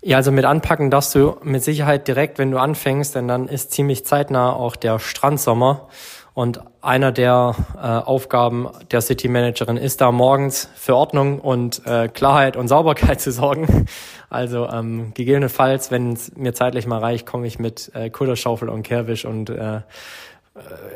Ja, 0.02 0.16
also 0.16 0.32
mit 0.32 0.46
anpacken 0.46 0.90
darfst 0.90 1.14
du 1.14 1.36
mit 1.42 1.62
Sicherheit 1.62 2.08
direkt, 2.08 2.38
wenn 2.38 2.50
du 2.50 2.58
anfängst, 2.58 3.14
denn 3.14 3.28
dann 3.28 3.48
ist 3.48 3.70
ziemlich 3.70 4.06
zeitnah 4.06 4.52
auch 4.52 4.76
der 4.76 4.98
Strandsommer. 4.98 5.88
Und 6.34 6.60
einer 6.80 7.12
der 7.12 7.54
äh, 7.76 7.80
Aufgaben 7.80 8.68
der 8.90 9.00
City 9.00 9.28
Managerin 9.28 9.76
ist 9.76 10.00
da 10.00 10.12
morgens 10.12 10.68
für 10.74 10.96
Ordnung 10.96 11.40
und 11.40 11.84
äh, 11.86 12.08
Klarheit 12.08 12.56
und 12.56 12.68
Sauberkeit 12.68 13.20
zu 13.20 13.32
sorgen. 13.32 13.86
Also 14.28 14.68
ähm, 14.68 15.12
gegebenenfalls, 15.14 15.90
wenn 15.90 16.12
es 16.12 16.36
mir 16.36 16.54
zeitlich 16.54 16.86
mal 16.86 16.98
reicht, 16.98 17.26
komme 17.26 17.46
ich 17.46 17.58
mit 17.58 17.90
äh, 17.94 18.10
Kudderschaufel 18.10 18.68
und 18.68 18.84
Kehrwisch 18.84 19.24
und 19.24 19.50
äh, 19.50 19.80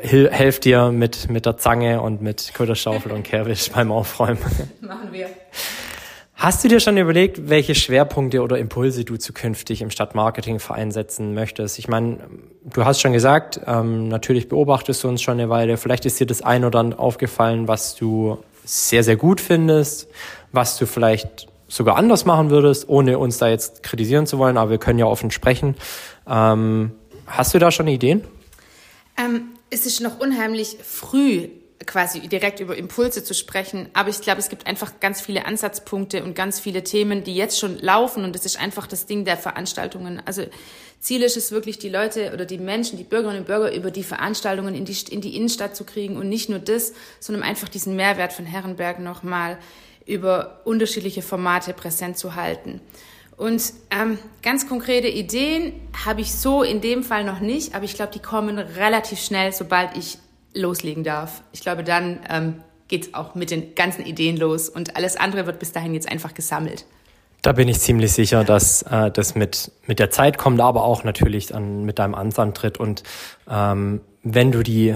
helf 0.01 0.59
dir 0.59 0.91
mit, 0.91 1.29
mit 1.29 1.45
der 1.45 1.57
Zange 1.57 2.01
und 2.01 2.21
mit 2.21 2.53
Kudderschaufel 2.55 3.11
und 3.11 3.23
Kehrwisch 3.23 3.71
beim 3.73 3.91
Aufräumen. 3.91 4.39
Machen 4.81 5.11
wir. 5.11 5.29
Hast 6.37 6.63
du 6.63 6.67
dir 6.67 6.81
schon 6.81 6.97
überlegt, 6.97 7.49
welche 7.49 7.75
Schwerpunkte 7.75 8.41
oder 8.41 8.57
Impulse 8.57 9.05
du 9.05 9.15
zukünftig 9.15 9.81
im 9.81 9.89
Stadtmarketingverein 9.89 10.91
setzen 10.91 11.33
möchtest? 11.33 11.79
Ich 11.79 11.87
meine, 11.87 12.19
du 12.65 12.83
hast 12.83 12.99
schon 12.99 13.13
gesagt, 13.13 13.61
ähm, 13.65 14.09
natürlich 14.09 14.49
beobachtest 14.49 15.03
du 15.03 15.07
uns 15.07 15.21
schon 15.21 15.39
eine 15.39 15.49
Weile. 15.49 15.77
Vielleicht 15.77 16.05
ist 16.05 16.19
dir 16.19 16.27
das 16.27 16.41
ein 16.41 16.65
oder 16.65 16.79
andere 16.79 16.99
aufgefallen, 16.99 17.69
was 17.69 17.95
du 17.95 18.37
sehr, 18.65 19.03
sehr 19.03 19.15
gut 19.15 19.39
findest, 19.39 20.09
was 20.51 20.77
du 20.77 20.85
vielleicht 20.85 21.47
sogar 21.69 21.95
anders 21.95 22.25
machen 22.25 22.49
würdest, 22.49 22.89
ohne 22.89 23.17
uns 23.17 23.37
da 23.37 23.47
jetzt 23.47 23.81
kritisieren 23.81 24.27
zu 24.27 24.37
wollen, 24.37 24.57
aber 24.57 24.71
wir 24.71 24.77
können 24.77 24.99
ja 24.99 25.05
offen 25.05 25.31
sprechen. 25.31 25.75
Ähm, 26.27 26.91
hast 27.27 27.53
du 27.53 27.59
da 27.59 27.71
schon 27.71 27.87
Ideen? 27.87 28.25
Ähm, 29.17 29.43
es 29.69 29.85
ist 29.85 30.01
noch 30.01 30.19
unheimlich 30.19 30.77
früh 30.83 31.47
quasi 31.85 32.21
direkt 32.27 32.59
über 32.59 32.77
Impulse 32.77 33.23
zu 33.23 33.33
sprechen. 33.33 33.89
Aber 33.93 34.09
ich 34.09 34.21
glaube, 34.21 34.39
es 34.39 34.49
gibt 34.49 34.65
einfach 34.65 34.99
ganz 34.99 35.21
viele 35.21 35.45
Ansatzpunkte 35.45 36.23
und 36.23 36.35
ganz 36.35 36.59
viele 36.59 36.83
Themen, 36.83 37.23
die 37.23 37.35
jetzt 37.35 37.59
schon 37.59 37.77
laufen. 37.79 38.23
Und 38.23 38.33
das 38.33 38.45
ist 38.45 38.59
einfach 38.59 38.87
das 38.87 39.05
Ding 39.05 39.25
der 39.25 39.37
Veranstaltungen. 39.37 40.21
Also 40.25 40.43
Ziel 40.99 41.21
ist 41.21 41.37
es 41.37 41.51
wirklich, 41.51 41.77
die 41.77 41.89
Leute 41.89 42.31
oder 42.33 42.45
die 42.45 42.57
Menschen, 42.57 42.97
die 42.97 43.03
Bürgerinnen 43.03 43.41
und 43.41 43.47
Bürger 43.47 43.73
über 43.73 43.91
die 43.91 44.03
Veranstaltungen 44.03 44.73
in 44.73 44.85
die, 44.85 44.97
in 45.09 45.21
die 45.21 45.35
Innenstadt 45.35 45.75
zu 45.75 45.83
kriegen. 45.83 46.17
Und 46.17 46.29
nicht 46.29 46.49
nur 46.49 46.59
das, 46.59 46.93
sondern 47.19 47.43
einfach 47.43 47.69
diesen 47.69 47.95
Mehrwert 47.95 48.33
von 48.33 48.45
Herrenberg 48.45 48.99
nochmal 48.99 49.57
über 50.05 50.61
unterschiedliche 50.63 51.21
Formate 51.21 51.73
präsent 51.73 52.17
zu 52.17 52.35
halten. 52.35 52.79
Und 53.37 53.73
ähm, 53.91 54.17
ganz 54.41 54.67
konkrete 54.67 55.09
Ideen 55.09 55.73
habe 56.05 56.21
ich 56.21 56.33
so 56.33 56.63
in 56.63 56.79
dem 56.79 57.03
Fall 57.03 57.25
noch 57.25 57.41
nicht, 57.41 57.75
aber 57.75 57.83
ich 57.83 57.95
glaube, 57.95 58.13
die 58.13 58.21
kommen 58.21 58.57
relativ 58.57 59.19
schnell, 59.19 59.51
sobald 59.51 59.97
ich 59.97 60.17
loslegen 60.55 61.03
darf. 61.03 61.43
Ich 61.51 61.61
glaube, 61.61 61.83
dann 61.83 62.19
ähm, 62.29 62.63
geht 62.87 63.07
es 63.07 63.13
auch 63.13 63.35
mit 63.35 63.51
den 63.51 63.75
ganzen 63.75 64.05
Ideen 64.05 64.37
los 64.37 64.69
und 64.69 64.95
alles 64.95 65.17
andere 65.17 65.45
wird 65.45 65.59
bis 65.59 65.71
dahin 65.71 65.93
jetzt 65.93 66.09
einfach 66.09 66.33
gesammelt. 66.33 66.85
Da 67.41 67.51
bin 67.51 67.67
ich 67.67 67.79
ziemlich 67.79 68.11
sicher, 68.11 68.43
dass 68.43 68.81
äh, 68.83 69.11
das 69.11 69.35
mit, 69.35 69.71
mit 69.85 69.99
der 69.99 70.09
Zeit 70.09 70.39
kommt, 70.39 70.59
aber 70.61 70.83
auch 70.83 71.03
natürlich 71.03 71.53
an, 71.53 71.85
mit 71.85 71.99
deinem 71.99 72.15
Amtsantritt. 72.15 72.79
Und 72.79 73.03
ähm, 73.47 74.01
wenn 74.23 74.51
du 74.51 74.63
die 74.63 74.95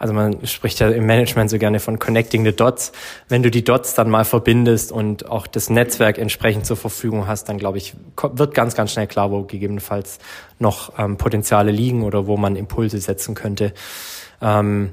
also 0.00 0.14
man 0.14 0.46
spricht 0.46 0.80
ja 0.80 0.88
im 0.88 1.04
Management 1.04 1.50
so 1.50 1.58
gerne 1.58 1.78
von 1.78 1.98
connecting 1.98 2.42
the 2.42 2.56
dots. 2.56 2.92
Wenn 3.28 3.42
du 3.42 3.50
die 3.50 3.62
Dots 3.62 3.92
dann 3.92 4.08
mal 4.08 4.24
verbindest 4.24 4.92
und 4.92 5.28
auch 5.28 5.46
das 5.46 5.68
Netzwerk 5.68 6.16
entsprechend 6.16 6.64
zur 6.64 6.78
Verfügung 6.78 7.26
hast, 7.26 7.50
dann 7.50 7.58
glaube 7.58 7.76
ich, 7.76 7.92
wird 8.32 8.54
ganz, 8.54 8.74
ganz 8.74 8.92
schnell 8.92 9.06
klar, 9.06 9.30
wo 9.30 9.42
gegebenenfalls 9.42 10.18
noch 10.58 10.98
ähm, 10.98 11.18
Potenziale 11.18 11.70
liegen 11.70 12.02
oder 12.02 12.26
wo 12.26 12.38
man 12.38 12.56
Impulse 12.56 12.98
setzen 12.98 13.34
könnte. 13.34 13.74
Ähm, 14.40 14.90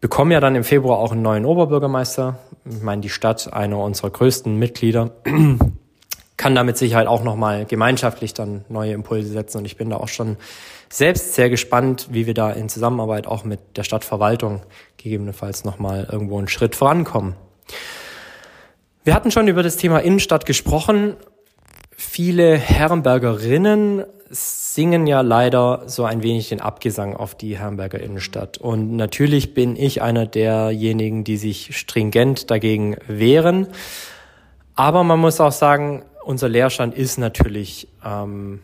bekommen 0.00 0.30
ja 0.30 0.40
dann 0.40 0.54
im 0.54 0.64
Februar 0.64 0.98
auch 0.98 1.12
einen 1.12 1.22
neuen 1.22 1.44
Oberbürgermeister. 1.44 2.38
Ich 2.64 2.82
meine, 2.82 3.02
die 3.02 3.08
Stadt, 3.08 3.52
einer 3.52 3.78
unserer 3.78 4.10
größten 4.10 4.56
Mitglieder, 4.56 5.10
kann 6.36 6.54
damit 6.54 6.78
Sicherheit 6.78 7.06
auch 7.06 7.22
nochmal 7.22 7.66
gemeinschaftlich 7.66 8.32
dann 8.32 8.64
neue 8.68 8.92
Impulse 8.92 9.30
setzen. 9.30 9.58
Und 9.58 9.66
ich 9.66 9.76
bin 9.76 9.90
da 9.90 9.96
auch 9.96 10.08
schon 10.08 10.38
selbst 10.88 11.34
sehr 11.34 11.50
gespannt, 11.50 12.08
wie 12.10 12.26
wir 12.26 12.34
da 12.34 12.50
in 12.50 12.68
Zusammenarbeit 12.68 13.26
auch 13.26 13.44
mit 13.44 13.60
der 13.76 13.84
Stadtverwaltung 13.84 14.62
gegebenenfalls 14.96 15.64
nochmal 15.64 16.08
irgendwo 16.10 16.38
einen 16.38 16.48
Schritt 16.48 16.74
vorankommen. 16.74 17.34
Wir 19.04 19.14
hatten 19.14 19.30
schon 19.30 19.48
über 19.48 19.62
das 19.62 19.76
Thema 19.76 19.98
Innenstadt 19.98 20.46
gesprochen. 20.46 21.16
Viele 22.02 22.56
Herrenbergerinnen 22.56 24.04
singen 24.30 25.06
ja 25.06 25.20
leider 25.20 25.82
so 25.86 26.04
ein 26.04 26.22
wenig 26.22 26.48
den 26.48 26.62
Abgesang 26.62 27.14
auf 27.14 27.34
die 27.34 27.58
Herrenberger 27.58 28.00
Innenstadt. 28.00 28.56
Und 28.56 28.96
natürlich 28.96 29.52
bin 29.52 29.76
ich 29.76 30.00
einer 30.00 30.24
derjenigen, 30.24 31.24
die 31.24 31.36
sich 31.36 31.76
stringent 31.76 32.50
dagegen 32.50 32.96
wehren. 33.06 33.66
Aber 34.74 35.04
man 35.04 35.20
muss 35.20 35.42
auch 35.42 35.52
sagen, 35.52 36.02
unser 36.24 36.48
Leerstand 36.48 36.94
ist 36.94 37.18
natürlich 37.18 37.86
ähm, 38.02 38.60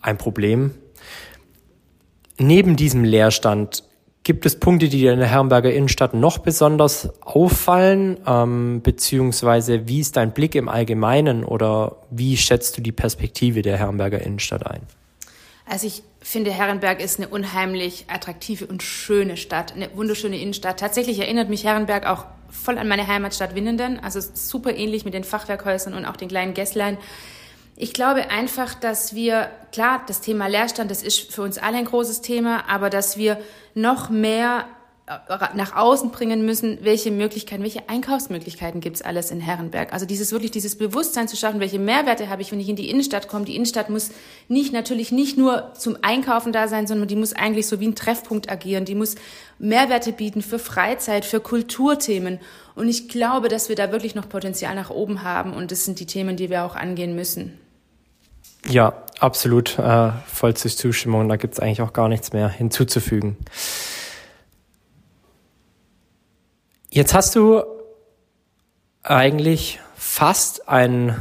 ein 0.00 0.16
Problem. 0.16 0.70
Neben 2.38 2.76
diesem 2.76 3.04
Leerstand 3.04 3.84
gibt 4.30 4.46
es 4.46 4.60
Punkte, 4.60 4.88
die 4.88 4.98
dir 4.98 5.12
in 5.12 5.18
der 5.18 5.26
Herrenberger 5.26 5.72
Innenstadt 5.72 6.14
noch 6.14 6.38
besonders 6.38 7.08
auffallen, 7.20 8.16
ähm, 8.28 8.80
beziehungsweise 8.80 9.88
wie 9.88 9.98
ist 9.98 10.16
dein 10.16 10.30
Blick 10.30 10.54
im 10.54 10.68
Allgemeinen 10.68 11.42
oder 11.42 11.96
wie 12.12 12.36
schätzt 12.36 12.78
du 12.78 12.80
die 12.80 12.92
Perspektive 12.92 13.62
der 13.62 13.76
Herrenberger 13.76 14.20
Innenstadt 14.20 14.64
ein? 14.64 14.82
Also 15.66 15.88
ich 15.88 16.04
finde, 16.20 16.52
Herrenberg 16.52 17.02
ist 17.02 17.18
eine 17.18 17.26
unheimlich 17.26 18.04
attraktive 18.06 18.66
und 18.66 18.84
schöne 18.84 19.36
Stadt, 19.36 19.74
eine 19.74 19.88
wunderschöne 19.96 20.38
Innenstadt. 20.40 20.78
Tatsächlich 20.78 21.18
erinnert 21.18 21.48
mich 21.48 21.64
Herrenberg 21.64 22.06
auch 22.06 22.26
voll 22.50 22.78
an 22.78 22.86
meine 22.86 23.08
Heimatstadt 23.08 23.56
Winnenden, 23.56 23.98
also 23.98 24.20
super 24.20 24.76
ähnlich 24.76 25.04
mit 25.04 25.12
den 25.12 25.24
Fachwerkhäusern 25.24 25.92
und 25.92 26.04
auch 26.04 26.16
den 26.16 26.28
kleinen 26.28 26.54
Gässlein. 26.54 26.98
Ich 27.82 27.94
glaube 27.94 28.28
einfach, 28.28 28.74
dass 28.74 29.14
wir, 29.14 29.48
klar, 29.72 30.02
das 30.06 30.20
Thema 30.20 30.48
Leerstand, 30.48 30.90
das 30.90 31.02
ist 31.02 31.32
für 31.32 31.40
uns 31.40 31.56
alle 31.56 31.78
ein 31.78 31.86
großes 31.86 32.20
Thema, 32.20 32.68
aber 32.68 32.90
dass 32.90 33.16
wir 33.16 33.40
noch 33.74 34.10
mehr 34.10 34.66
äh, 35.06 35.16
nach 35.54 35.74
außen 35.74 36.10
bringen 36.10 36.44
müssen, 36.44 36.80
welche 36.82 37.10
Möglichkeiten, 37.10 37.62
welche 37.62 37.88
Einkaufsmöglichkeiten 37.88 38.82
gibt's 38.82 39.00
alles 39.00 39.30
in 39.30 39.40
Herrenberg. 39.40 39.94
Also 39.94 40.04
dieses 40.04 40.30
wirklich 40.30 40.50
dieses 40.50 40.76
Bewusstsein 40.76 41.26
zu 41.26 41.38
schaffen, 41.38 41.58
welche 41.58 41.78
Mehrwerte 41.78 42.28
habe 42.28 42.42
ich, 42.42 42.52
wenn 42.52 42.60
ich 42.60 42.68
in 42.68 42.76
die 42.76 42.90
Innenstadt 42.90 43.28
komme. 43.28 43.46
Die 43.46 43.56
Innenstadt 43.56 43.88
muss 43.88 44.10
nicht 44.48 44.74
natürlich 44.74 45.10
nicht 45.10 45.38
nur 45.38 45.72
zum 45.72 45.96
Einkaufen 46.02 46.52
da 46.52 46.68
sein, 46.68 46.86
sondern 46.86 47.08
die 47.08 47.16
muss 47.16 47.32
eigentlich 47.32 47.66
so 47.66 47.80
wie 47.80 47.88
ein 47.88 47.94
Treffpunkt 47.94 48.50
agieren. 48.50 48.84
Die 48.84 48.94
muss 48.94 49.14
Mehrwerte 49.58 50.12
bieten 50.12 50.42
für 50.42 50.58
Freizeit, 50.58 51.24
für 51.24 51.40
Kulturthemen. 51.40 52.40
Und 52.74 52.88
ich 52.88 53.08
glaube, 53.08 53.48
dass 53.48 53.70
wir 53.70 53.76
da 53.76 53.90
wirklich 53.90 54.14
noch 54.14 54.28
Potenzial 54.28 54.74
nach 54.74 54.90
oben 54.90 55.22
haben. 55.22 55.54
Und 55.54 55.72
das 55.72 55.86
sind 55.86 55.98
die 55.98 56.04
Themen, 56.04 56.36
die 56.36 56.50
wir 56.50 56.66
auch 56.66 56.76
angehen 56.76 57.16
müssen. 57.16 57.58
Ja, 58.68 59.04
absolut. 59.18 59.78
Äh, 59.78 60.12
vollste 60.26 60.68
Zustimmung. 60.68 61.28
Da 61.28 61.36
gibt's 61.36 61.60
eigentlich 61.60 61.82
auch 61.82 61.92
gar 61.92 62.08
nichts 62.08 62.32
mehr 62.32 62.48
hinzuzufügen. 62.48 63.36
Jetzt 66.90 67.14
hast 67.14 67.36
du 67.36 67.62
eigentlich 69.02 69.78
fast 69.94 70.68
ein 70.68 71.16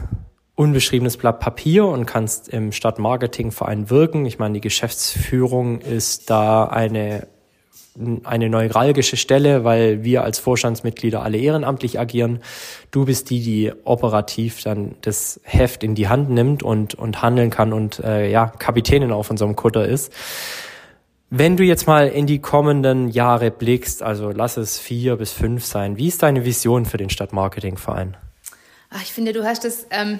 unbeschriebenes 0.55 1.15
Blatt 1.15 1.39
Papier 1.39 1.85
und 1.85 2.05
kannst 2.05 2.49
im 2.49 2.71
Stadtmarketingverein 2.71 3.89
wirken. 3.89 4.25
Ich 4.25 4.39
meine, 4.39 4.55
die 4.55 4.61
Geschäftsführung 4.61 5.79
ist 5.79 6.29
da 6.29 6.65
eine 6.65 7.27
eine 8.23 8.49
neuralgische 8.49 9.17
Stelle, 9.17 9.63
weil 9.63 10.03
wir 10.03 10.23
als 10.23 10.39
Vorstandsmitglieder 10.39 11.21
alle 11.21 11.37
ehrenamtlich 11.37 11.99
agieren. 11.99 12.39
Du 12.91 13.05
bist 13.05 13.29
die, 13.29 13.41
die 13.41 13.73
operativ 13.83 14.63
dann 14.63 14.95
das 15.01 15.39
Heft 15.43 15.83
in 15.83 15.95
die 15.95 16.07
Hand 16.07 16.29
nimmt 16.29 16.63
und, 16.63 16.95
und 16.95 17.21
handeln 17.21 17.49
kann 17.49 17.73
und 17.73 17.99
äh, 17.99 18.29
ja, 18.29 18.47
Kapitänin 18.47 19.11
auf 19.11 19.29
unserem 19.29 19.55
Kutter 19.55 19.85
ist. 19.85 20.13
Wenn 21.29 21.57
du 21.57 21.63
jetzt 21.63 21.85
mal 21.85 22.07
in 22.07 22.25
die 22.25 22.39
kommenden 22.39 23.09
Jahre 23.09 23.51
blickst, 23.51 24.01
also 24.01 24.31
lass 24.31 24.57
es 24.57 24.79
vier 24.79 25.17
bis 25.17 25.31
fünf 25.31 25.63
sein, 25.63 25.97
wie 25.97 26.07
ist 26.07 26.23
deine 26.23 26.43
Vision 26.43 26.85
für 26.85 26.97
den 26.97 27.09
Stadtmarketingverein? 27.09 28.17
Ach, 28.89 29.01
ich 29.03 29.13
finde, 29.13 29.33
du 29.33 29.43
hast 29.43 29.65
es 29.65 29.85
ähm, 29.91 30.19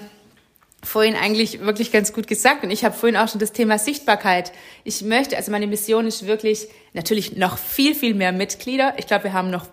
vorhin 0.82 1.14
eigentlich 1.14 1.60
wirklich 1.60 1.92
ganz 1.92 2.12
gut 2.12 2.26
gesagt. 2.26 2.64
Und 2.64 2.70
ich 2.70 2.84
habe 2.84 2.94
vorhin 2.94 3.16
auch 3.16 3.28
schon 3.28 3.40
das 3.40 3.52
Thema 3.52 3.78
Sichtbarkeit. 3.78 4.52
Ich 4.84 5.02
möchte, 5.02 5.36
also 5.36 5.50
meine 5.50 5.66
Mission 5.66 6.06
ist 6.06 6.26
wirklich 6.26 6.68
natürlich 6.94 7.36
noch 7.36 7.58
viel, 7.58 7.94
viel 7.94 8.14
mehr 8.14 8.32
Mitglieder. 8.32 8.94
Ich 8.96 9.06
glaube, 9.06 9.24
wir 9.24 9.32
haben 9.32 9.50
noch 9.50 9.66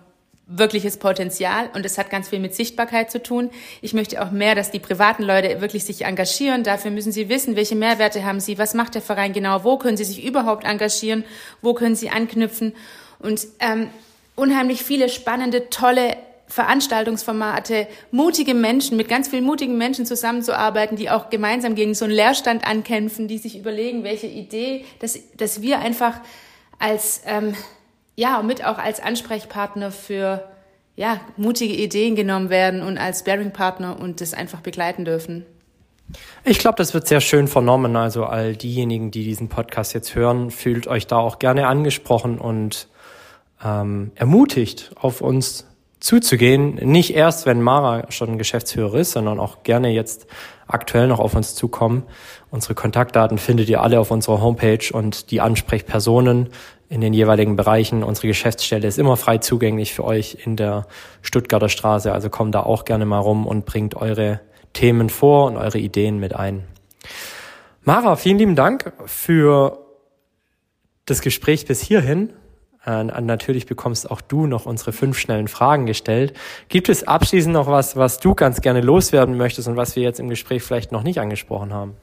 wirkliches 0.48 0.98
Potenzial 0.98 1.70
und 1.74 1.86
es 1.86 1.98
hat 1.98 2.10
ganz 2.10 2.30
viel 2.30 2.40
mit 2.40 2.56
Sichtbarkeit 2.56 3.12
zu 3.12 3.22
tun. 3.22 3.50
Ich 3.82 3.94
möchte 3.94 4.22
auch 4.24 4.32
mehr, 4.32 4.56
dass 4.56 4.72
die 4.72 4.80
privaten 4.80 5.24
Leute 5.24 5.60
wirklich 5.60 5.84
sich 5.84 6.06
engagieren. 6.06 6.64
Dafür 6.64 6.90
müssen 6.90 7.12
sie 7.12 7.28
wissen, 7.28 7.58
welche 7.58 7.76
Mehrwerte 7.76 8.24
haben 8.24 8.40
sie, 8.40 8.58
was 8.58 8.74
macht 8.74 8.96
der 8.96 9.02
Verein 9.02 9.34
genau, 9.34 9.66
wo 9.66 9.78
können 9.78 9.98
sie 9.98 10.06
sich 10.06 10.24
überhaupt 10.24 10.66
engagieren, 10.66 11.26
wo 11.62 11.74
können 11.74 11.96
sie 11.96 12.10
anknüpfen 12.10 12.74
und 13.20 13.46
ähm, 13.60 13.90
unheimlich 14.36 14.84
viele 14.84 15.10
spannende, 15.10 15.70
tolle 15.70 16.16
Veranstaltungsformate, 16.48 17.88
mutige 18.12 18.54
Menschen, 18.54 18.98
mit 18.98 19.10
ganz 19.10 19.28
vielen 19.28 19.44
mutigen 19.44 19.78
Menschen 19.78 20.06
zusammenzuarbeiten, 20.06 20.96
die 20.96 21.10
auch 21.10 21.30
gemeinsam 21.30 21.76
gegen 21.76 21.94
so 21.94 22.06
einen 22.06 22.14
Leerstand 22.14 22.66
ankämpfen, 22.66 23.28
die 23.28 23.38
sich 23.38 23.58
überlegen, 23.58 24.04
welche 24.04 24.28
Idee, 24.28 24.86
dass, 25.00 25.20
dass 25.36 25.62
wir 25.62 25.80
einfach 25.80 26.20
als, 26.80 27.22
ähm, 27.26 27.54
ja, 28.16 28.42
mit 28.42 28.64
auch 28.66 28.78
als 28.78 29.02
Ansprechpartner 29.02 29.92
für, 29.92 30.48
ja, 30.96 31.20
mutige 31.36 31.74
Ideen 31.74 32.16
genommen 32.16 32.50
werden 32.50 32.82
und 32.82 32.98
als 32.98 33.24
Bearing-Partner 33.24 34.00
und 34.00 34.22
das 34.22 34.34
einfach 34.34 34.62
begleiten 34.62 35.04
dürfen. 35.04 35.46
Ich 36.46 36.60
glaube, 36.60 36.78
das 36.78 36.94
wird 36.94 37.08
sehr 37.08 37.20
schön 37.20 37.50
vernommen. 37.50 37.98
Also 37.98 38.26
all 38.26 38.56
diejenigen, 38.56 39.12
die 39.12 39.26
diesen 39.26 39.50
Podcast 39.50 39.94
jetzt 39.94 40.16
hören, 40.16 40.52
fühlt 40.52 40.88
euch 40.88 41.08
da 41.08 41.18
auch 41.18 41.40
gerne 41.40 41.68
angesprochen 41.68 42.40
und 42.40 42.88
ähm, 43.64 44.12
ermutigt, 44.16 44.92
auf 44.96 45.20
uns 45.22 45.66
zuzugehen. 46.00 46.76
Nicht 46.76 47.16
erst, 47.16 47.46
wenn 47.46 47.62
Mara 47.62 48.12
schon 48.12 48.38
Geschäftsführer 48.38 48.96
ist, 48.96 49.12
sondern 49.12 49.40
auch 49.40 49.64
gerne 49.64 49.90
jetzt 49.90 50.28
aktuell 50.68 51.08
noch 51.08 51.20
auf 51.20 51.36
uns 51.36 51.56
zukommen. 51.56 52.04
Unsere 52.52 52.76
Kontaktdaten 52.76 53.38
findet 53.38 53.70
ihr 53.70 53.82
alle 53.82 54.00
auf 54.00 54.12
unserer 54.12 54.42
Homepage 54.42 54.92
und 54.92 55.32
die 55.32 55.42
Ansprechpersonen 55.42 56.50
in 56.90 57.02
den 57.02 57.14
jeweiligen 57.14 57.56
Bereichen. 57.56 58.04
Unsere 58.04 58.28
Geschäftsstelle 58.28 58.88
ist 58.88 58.98
immer 58.98 59.18
frei 59.18 59.40
zugänglich 59.40 59.94
für 59.94 60.04
euch 60.04 60.38
in 60.46 60.56
der 60.56 60.88
Stuttgarter 61.22 61.70
Straße. 61.70 62.12
Also 62.12 62.30
kommt 62.30 62.56
da 62.56 62.64
auch 62.64 62.86
gerne 62.86 63.06
mal 63.06 63.20
rum 63.20 63.46
und 63.46 63.66
bringt 63.66 63.96
eure 63.96 64.40
Themen 64.74 65.10
vor 65.10 65.48
und 65.48 65.58
eure 65.58 65.80
Ideen 65.80 66.20
mit 66.20 66.36
ein. 66.36 66.64
Mara, 67.84 68.16
vielen 68.16 68.38
lieben 68.38 68.56
Dank 68.56 68.94
für 69.06 69.80
das 71.06 71.22
Gespräch 71.22 71.66
bis 71.66 71.82
hierhin. 71.82 72.34
Äh, 72.88 73.04
natürlich 73.04 73.66
bekommst 73.66 74.10
auch 74.10 74.22
du 74.22 74.48
noch 74.48 74.66
unsere 74.66 74.94
fünf 74.94 75.20
schnellen 75.20 75.50
Fragen 75.50 75.86
gestellt. 75.86 76.34
Gibt 76.70 76.88
es 76.88 77.06
abschließend 77.06 77.54
noch 77.54 77.68
was, 77.68 77.98
was 77.98 78.20
du 78.20 78.34
ganz 78.34 78.62
gerne 78.62 78.80
loswerden 78.80 79.36
möchtest 79.36 79.68
und 79.68 79.76
was 79.76 79.98
wir 79.98 80.04
jetzt 80.04 80.22
im 80.22 80.30
Gespräch 80.30 80.64
vielleicht 80.64 80.94
noch 80.94 81.04
nicht 81.04 81.20
angesprochen 81.20 81.74
haben? 81.74 81.98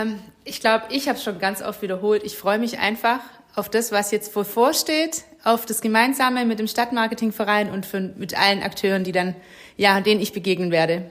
Ähm, 0.00 0.20
ich 0.44 0.60
glaube, 0.60 0.84
ich 0.90 1.08
habe 1.08 1.18
es 1.18 1.24
schon 1.24 1.40
ganz 1.40 1.60
oft 1.60 1.82
wiederholt. 1.82 2.22
Ich 2.24 2.36
freue 2.36 2.60
mich 2.60 2.78
einfach 2.78 3.18
auf 3.56 3.68
das, 3.68 3.90
was 3.90 4.12
jetzt 4.12 4.32
bevorsteht, 4.32 5.24
auf 5.42 5.66
das 5.66 5.80
Gemeinsame 5.80 6.44
mit 6.44 6.60
dem 6.60 6.68
Stadtmarketingverein 6.68 7.70
und 7.70 7.84
für, 7.84 8.00
mit 8.00 8.38
allen 8.38 8.62
Akteuren, 8.62 9.02
die 9.02 9.12
dann, 9.12 9.34
ja, 9.76 10.00
denen 10.00 10.20
ich 10.20 10.32
begegnen 10.32 10.70
werde. 10.70 11.10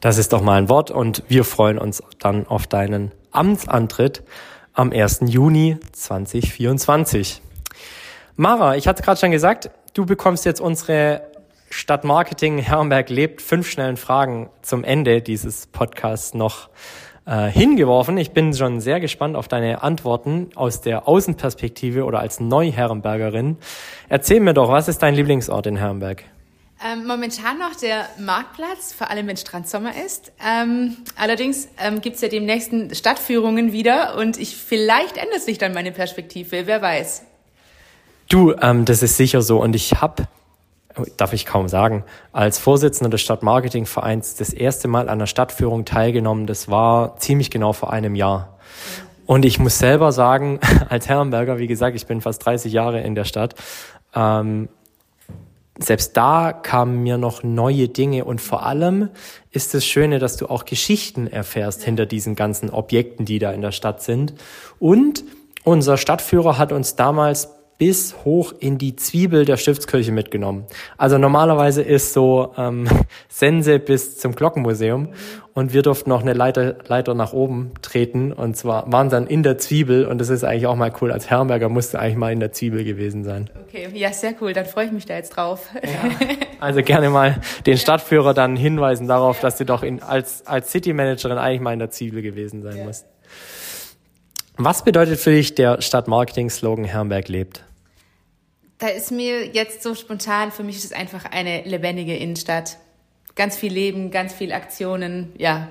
Das 0.00 0.18
ist 0.18 0.32
doch 0.32 0.42
mal 0.42 0.58
ein 0.58 0.68
Wort 0.68 0.90
und 0.90 1.22
wir 1.28 1.44
freuen 1.44 1.78
uns 1.78 2.02
dann 2.18 2.48
auf 2.48 2.66
deinen 2.66 3.12
Amtsantritt 3.30 4.24
am 4.72 4.90
1. 4.90 5.20
Juni 5.26 5.76
2024. 5.92 7.42
Mara, 8.36 8.76
ich 8.76 8.88
hatte 8.88 9.02
gerade 9.02 9.20
schon 9.20 9.30
gesagt, 9.30 9.70
du 9.92 10.06
bekommst 10.06 10.44
jetzt 10.44 10.60
unsere 10.60 11.22
Stadtmarketing 11.68 12.58
Herrenberg 12.58 13.08
lebt 13.08 13.42
fünf 13.42 13.68
schnellen 13.68 13.96
Fragen 13.96 14.50
zum 14.62 14.84
Ende 14.84 15.22
dieses 15.22 15.66
Podcasts 15.66 16.34
noch 16.34 16.68
äh, 17.26 17.48
hingeworfen. 17.48 18.16
Ich 18.18 18.32
bin 18.32 18.54
schon 18.54 18.80
sehr 18.80 19.00
gespannt 19.00 19.36
auf 19.36 19.48
deine 19.48 19.82
Antworten 19.82 20.50
aus 20.54 20.80
der 20.80 21.08
Außenperspektive 21.08 22.04
oder 22.04 22.20
als 22.20 22.40
Neuherrenbergerin. 22.40 23.58
Erzähl 24.08 24.40
mir 24.40 24.54
doch, 24.54 24.70
was 24.70 24.88
ist 24.88 25.02
dein 25.02 25.14
Lieblingsort 25.14 25.66
in 25.66 25.76
Herrenberg? 25.76 26.24
Ähm, 26.84 27.06
momentan 27.06 27.58
noch 27.58 27.76
der 27.76 28.06
Marktplatz, 28.18 28.92
vor 28.92 29.08
allem 29.08 29.26
wenn 29.28 29.36
Strandsommer 29.36 29.92
ist. 30.04 30.32
Ähm, 30.44 30.96
allerdings 31.16 31.68
ähm, 31.82 32.00
gibt 32.00 32.16
es 32.16 32.22
ja 32.22 32.28
demnächst 32.28 32.72
Stadtführungen 32.96 33.72
wieder 33.72 34.16
und 34.16 34.38
ich 34.38 34.56
vielleicht 34.56 35.16
ändert 35.16 35.42
sich 35.42 35.58
dann 35.58 35.74
meine 35.74 35.92
Perspektive, 35.92 36.66
wer 36.66 36.82
weiß. 36.82 37.24
Du, 38.32 38.54
ähm, 38.62 38.86
das 38.86 39.02
ist 39.02 39.18
sicher 39.18 39.42
so. 39.42 39.60
Und 39.60 39.76
ich 39.76 40.00
habe, 40.00 40.26
darf 41.18 41.34
ich 41.34 41.44
kaum 41.44 41.68
sagen, 41.68 42.02
als 42.32 42.58
Vorsitzender 42.58 43.10
des 43.10 43.20
Stadtmarketingvereins 43.20 44.36
das 44.36 44.54
erste 44.54 44.88
Mal 44.88 45.10
an 45.10 45.18
der 45.18 45.26
Stadtführung 45.26 45.84
teilgenommen. 45.84 46.46
Das 46.46 46.70
war 46.70 47.18
ziemlich 47.18 47.50
genau 47.50 47.74
vor 47.74 47.92
einem 47.92 48.14
Jahr. 48.14 48.56
Und 49.26 49.44
ich 49.44 49.58
muss 49.58 49.78
selber 49.78 50.12
sagen, 50.12 50.60
als 50.88 51.10
Herrenberger, 51.10 51.58
wie 51.58 51.66
gesagt, 51.66 51.94
ich 51.94 52.06
bin 52.06 52.22
fast 52.22 52.46
30 52.46 52.72
Jahre 52.72 53.02
in 53.02 53.14
der 53.14 53.24
Stadt, 53.24 53.54
ähm, 54.14 54.70
selbst 55.78 56.16
da 56.16 56.54
kamen 56.54 57.02
mir 57.02 57.18
noch 57.18 57.42
neue 57.42 57.88
Dinge 57.88 58.24
und 58.24 58.40
vor 58.40 58.64
allem 58.64 59.10
ist 59.50 59.74
das 59.74 59.84
Schöne, 59.84 60.18
dass 60.18 60.38
du 60.38 60.46
auch 60.46 60.64
Geschichten 60.64 61.26
erfährst 61.26 61.82
hinter 61.82 62.06
diesen 62.06 62.34
ganzen 62.34 62.70
Objekten, 62.70 63.26
die 63.26 63.38
da 63.38 63.52
in 63.52 63.60
der 63.60 63.72
Stadt 63.72 64.02
sind. 64.02 64.32
Und 64.78 65.22
unser 65.64 65.98
Stadtführer 65.98 66.56
hat 66.56 66.72
uns 66.72 66.96
damals 66.96 67.50
bis 67.82 68.14
hoch 68.24 68.54
in 68.60 68.78
die 68.78 68.94
Zwiebel 68.94 69.44
der 69.44 69.56
Stiftskirche 69.56 70.12
mitgenommen. 70.12 70.66
Also 70.98 71.18
normalerweise 71.18 71.82
ist 71.82 72.12
so 72.12 72.54
ähm, 72.56 72.86
Sense 73.28 73.80
bis 73.80 74.18
zum 74.18 74.36
Glockenmuseum 74.36 75.08
und 75.52 75.72
wir 75.72 75.82
durften 75.82 76.10
noch 76.10 76.20
eine 76.20 76.32
Leiter, 76.32 76.76
Leiter 76.86 77.14
nach 77.14 77.32
oben 77.32 77.72
treten 77.82 78.32
und 78.32 78.56
zwar 78.56 78.92
waren 78.92 79.08
dann 79.08 79.26
in 79.26 79.42
der 79.42 79.58
Zwiebel 79.58 80.06
und 80.06 80.20
das 80.20 80.28
ist 80.28 80.44
eigentlich 80.44 80.68
auch 80.68 80.76
mal 80.76 80.92
cool. 81.00 81.10
Als 81.10 81.28
Herrenberger 81.28 81.68
musste 81.68 81.98
eigentlich 81.98 82.18
mal 82.18 82.32
in 82.32 82.38
der 82.38 82.52
Zwiebel 82.52 82.84
gewesen 82.84 83.24
sein. 83.24 83.50
Okay, 83.66 83.88
ja, 83.94 84.12
sehr 84.12 84.36
cool. 84.40 84.52
Dann 84.52 84.66
freue 84.66 84.86
ich 84.86 84.92
mich 84.92 85.06
da 85.06 85.14
jetzt 85.14 85.30
drauf. 85.30 85.68
Ja. 85.74 86.28
Also 86.60 86.80
gerne 86.82 87.10
mal 87.10 87.40
den 87.66 87.76
Stadtführer 87.76 88.34
dann 88.34 88.54
hinweisen 88.54 89.08
darauf, 89.08 89.40
dass 89.40 89.56
du 89.56 89.64
doch 89.64 89.82
in, 89.82 90.00
als, 90.00 90.46
als 90.46 90.70
City 90.70 90.92
Managerin 90.92 91.36
eigentlich 91.36 91.60
mal 91.60 91.72
in 91.72 91.80
der 91.80 91.90
Zwiebel 91.90 92.22
gewesen 92.22 92.62
sein 92.62 92.76
ja. 92.76 92.84
musst. 92.84 93.04
Was 94.58 94.84
bedeutet 94.84 95.18
für 95.18 95.32
dich 95.32 95.56
der 95.56 95.82
Stadtmarketing-Slogan 95.82 96.84
Herrenberg 96.84 97.26
lebt? 97.26 97.64
Da 98.82 98.88
ist 98.88 99.10
mir 99.10 99.46
jetzt 99.46 99.82
so 99.82 99.94
spontan, 99.94 100.50
für 100.50 100.64
mich 100.64 100.76
ist 100.76 100.84
es 100.84 100.92
einfach 100.92 101.24
eine 101.24 101.62
lebendige 101.62 102.16
Innenstadt. 102.16 102.78
Ganz 103.34 103.56
viel 103.56 103.72
Leben, 103.72 104.10
ganz 104.10 104.32
viel 104.32 104.52
Aktionen, 104.52 105.32
ja. 105.38 105.68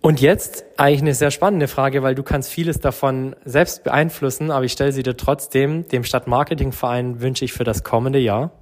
Und 0.00 0.20
jetzt 0.20 0.64
eigentlich 0.76 1.02
eine 1.02 1.14
sehr 1.14 1.30
spannende 1.30 1.68
Frage, 1.68 2.02
weil 2.02 2.14
du 2.14 2.22
kannst 2.22 2.50
vieles 2.50 2.80
davon 2.80 3.36
selbst 3.44 3.84
beeinflussen, 3.84 4.50
aber 4.50 4.64
ich 4.64 4.72
stelle 4.72 4.92
sie 4.92 5.02
dir 5.02 5.16
trotzdem. 5.16 5.86
Dem 5.88 6.04
Stadtmarketingverein 6.04 7.20
wünsche 7.20 7.44
ich 7.44 7.52
für 7.52 7.64
das 7.64 7.84
kommende 7.84 8.18
Jahr 8.18 8.52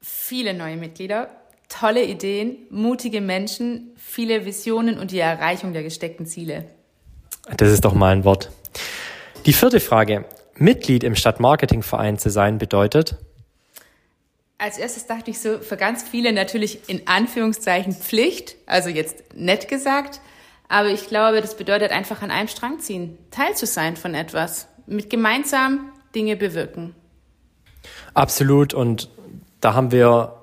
viele 0.00 0.54
neue 0.54 0.76
Mitglieder, 0.76 1.28
tolle 1.68 2.04
Ideen, 2.04 2.56
mutige 2.70 3.20
Menschen, 3.20 3.92
viele 3.96 4.44
Visionen 4.44 4.98
und 4.98 5.10
die 5.10 5.18
Erreichung 5.18 5.72
der 5.72 5.82
gesteckten 5.82 6.26
Ziele. 6.26 6.64
Das 7.56 7.70
ist 7.70 7.84
doch 7.84 7.94
mal 7.94 8.12
ein 8.12 8.24
Wort. 8.24 8.50
Die 9.46 9.52
vierte 9.52 9.80
Frage. 9.80 10.24
Mitglied 10.60 11.04
im 11.04 11.14
Stadtmarketingverein 11.14 12.18
zu 12.18 12.30
sein 12.30 12.58
bedeutet? 12.58 13.16
Als 14.58 14.78
erstes 14.78 15.06
dachte 15.06 15.30
ich 15.30 15.38
so, 15.38 15.58
für 15.58 15.76
ganz 15.76 16.02
viele 16.02 16.32
natürlich 16.32 16.88
in 16.88 17.06
Anführungszeichen 17.06 17.92
Pflicht, 17.92 18.56
also 18.66 18.88
jetzt 18.88 19.36
nett 19.36 19.68
gesagt, 19.68 20.20
aber 20.68 20.88
ich 20.88 21.06
glaube, 21.08 21.40
das 21.40 21.56
bedeutet 21.56 21.92
einfach 21.92 22.22
an 22.22 22.30
einem 22.30 22.48
Strang 22.48 22.80
ziehen, 22.80 23.16
Teil 23.30 23.54
zu 23.54 23.66
sein 23.66 23.96
von 23.96 24.14
etwas, 24.14 24.68
mit 24.86 25.10
gemeinsam 25.10 25.92
Dinge 26.14 26.36
bewirken. 26.36 26.94
Absolut 28.14 28.74
und 28.74 29.10
da 29.60 29.74
haben 29.74 29.92
wir 29.92 30.34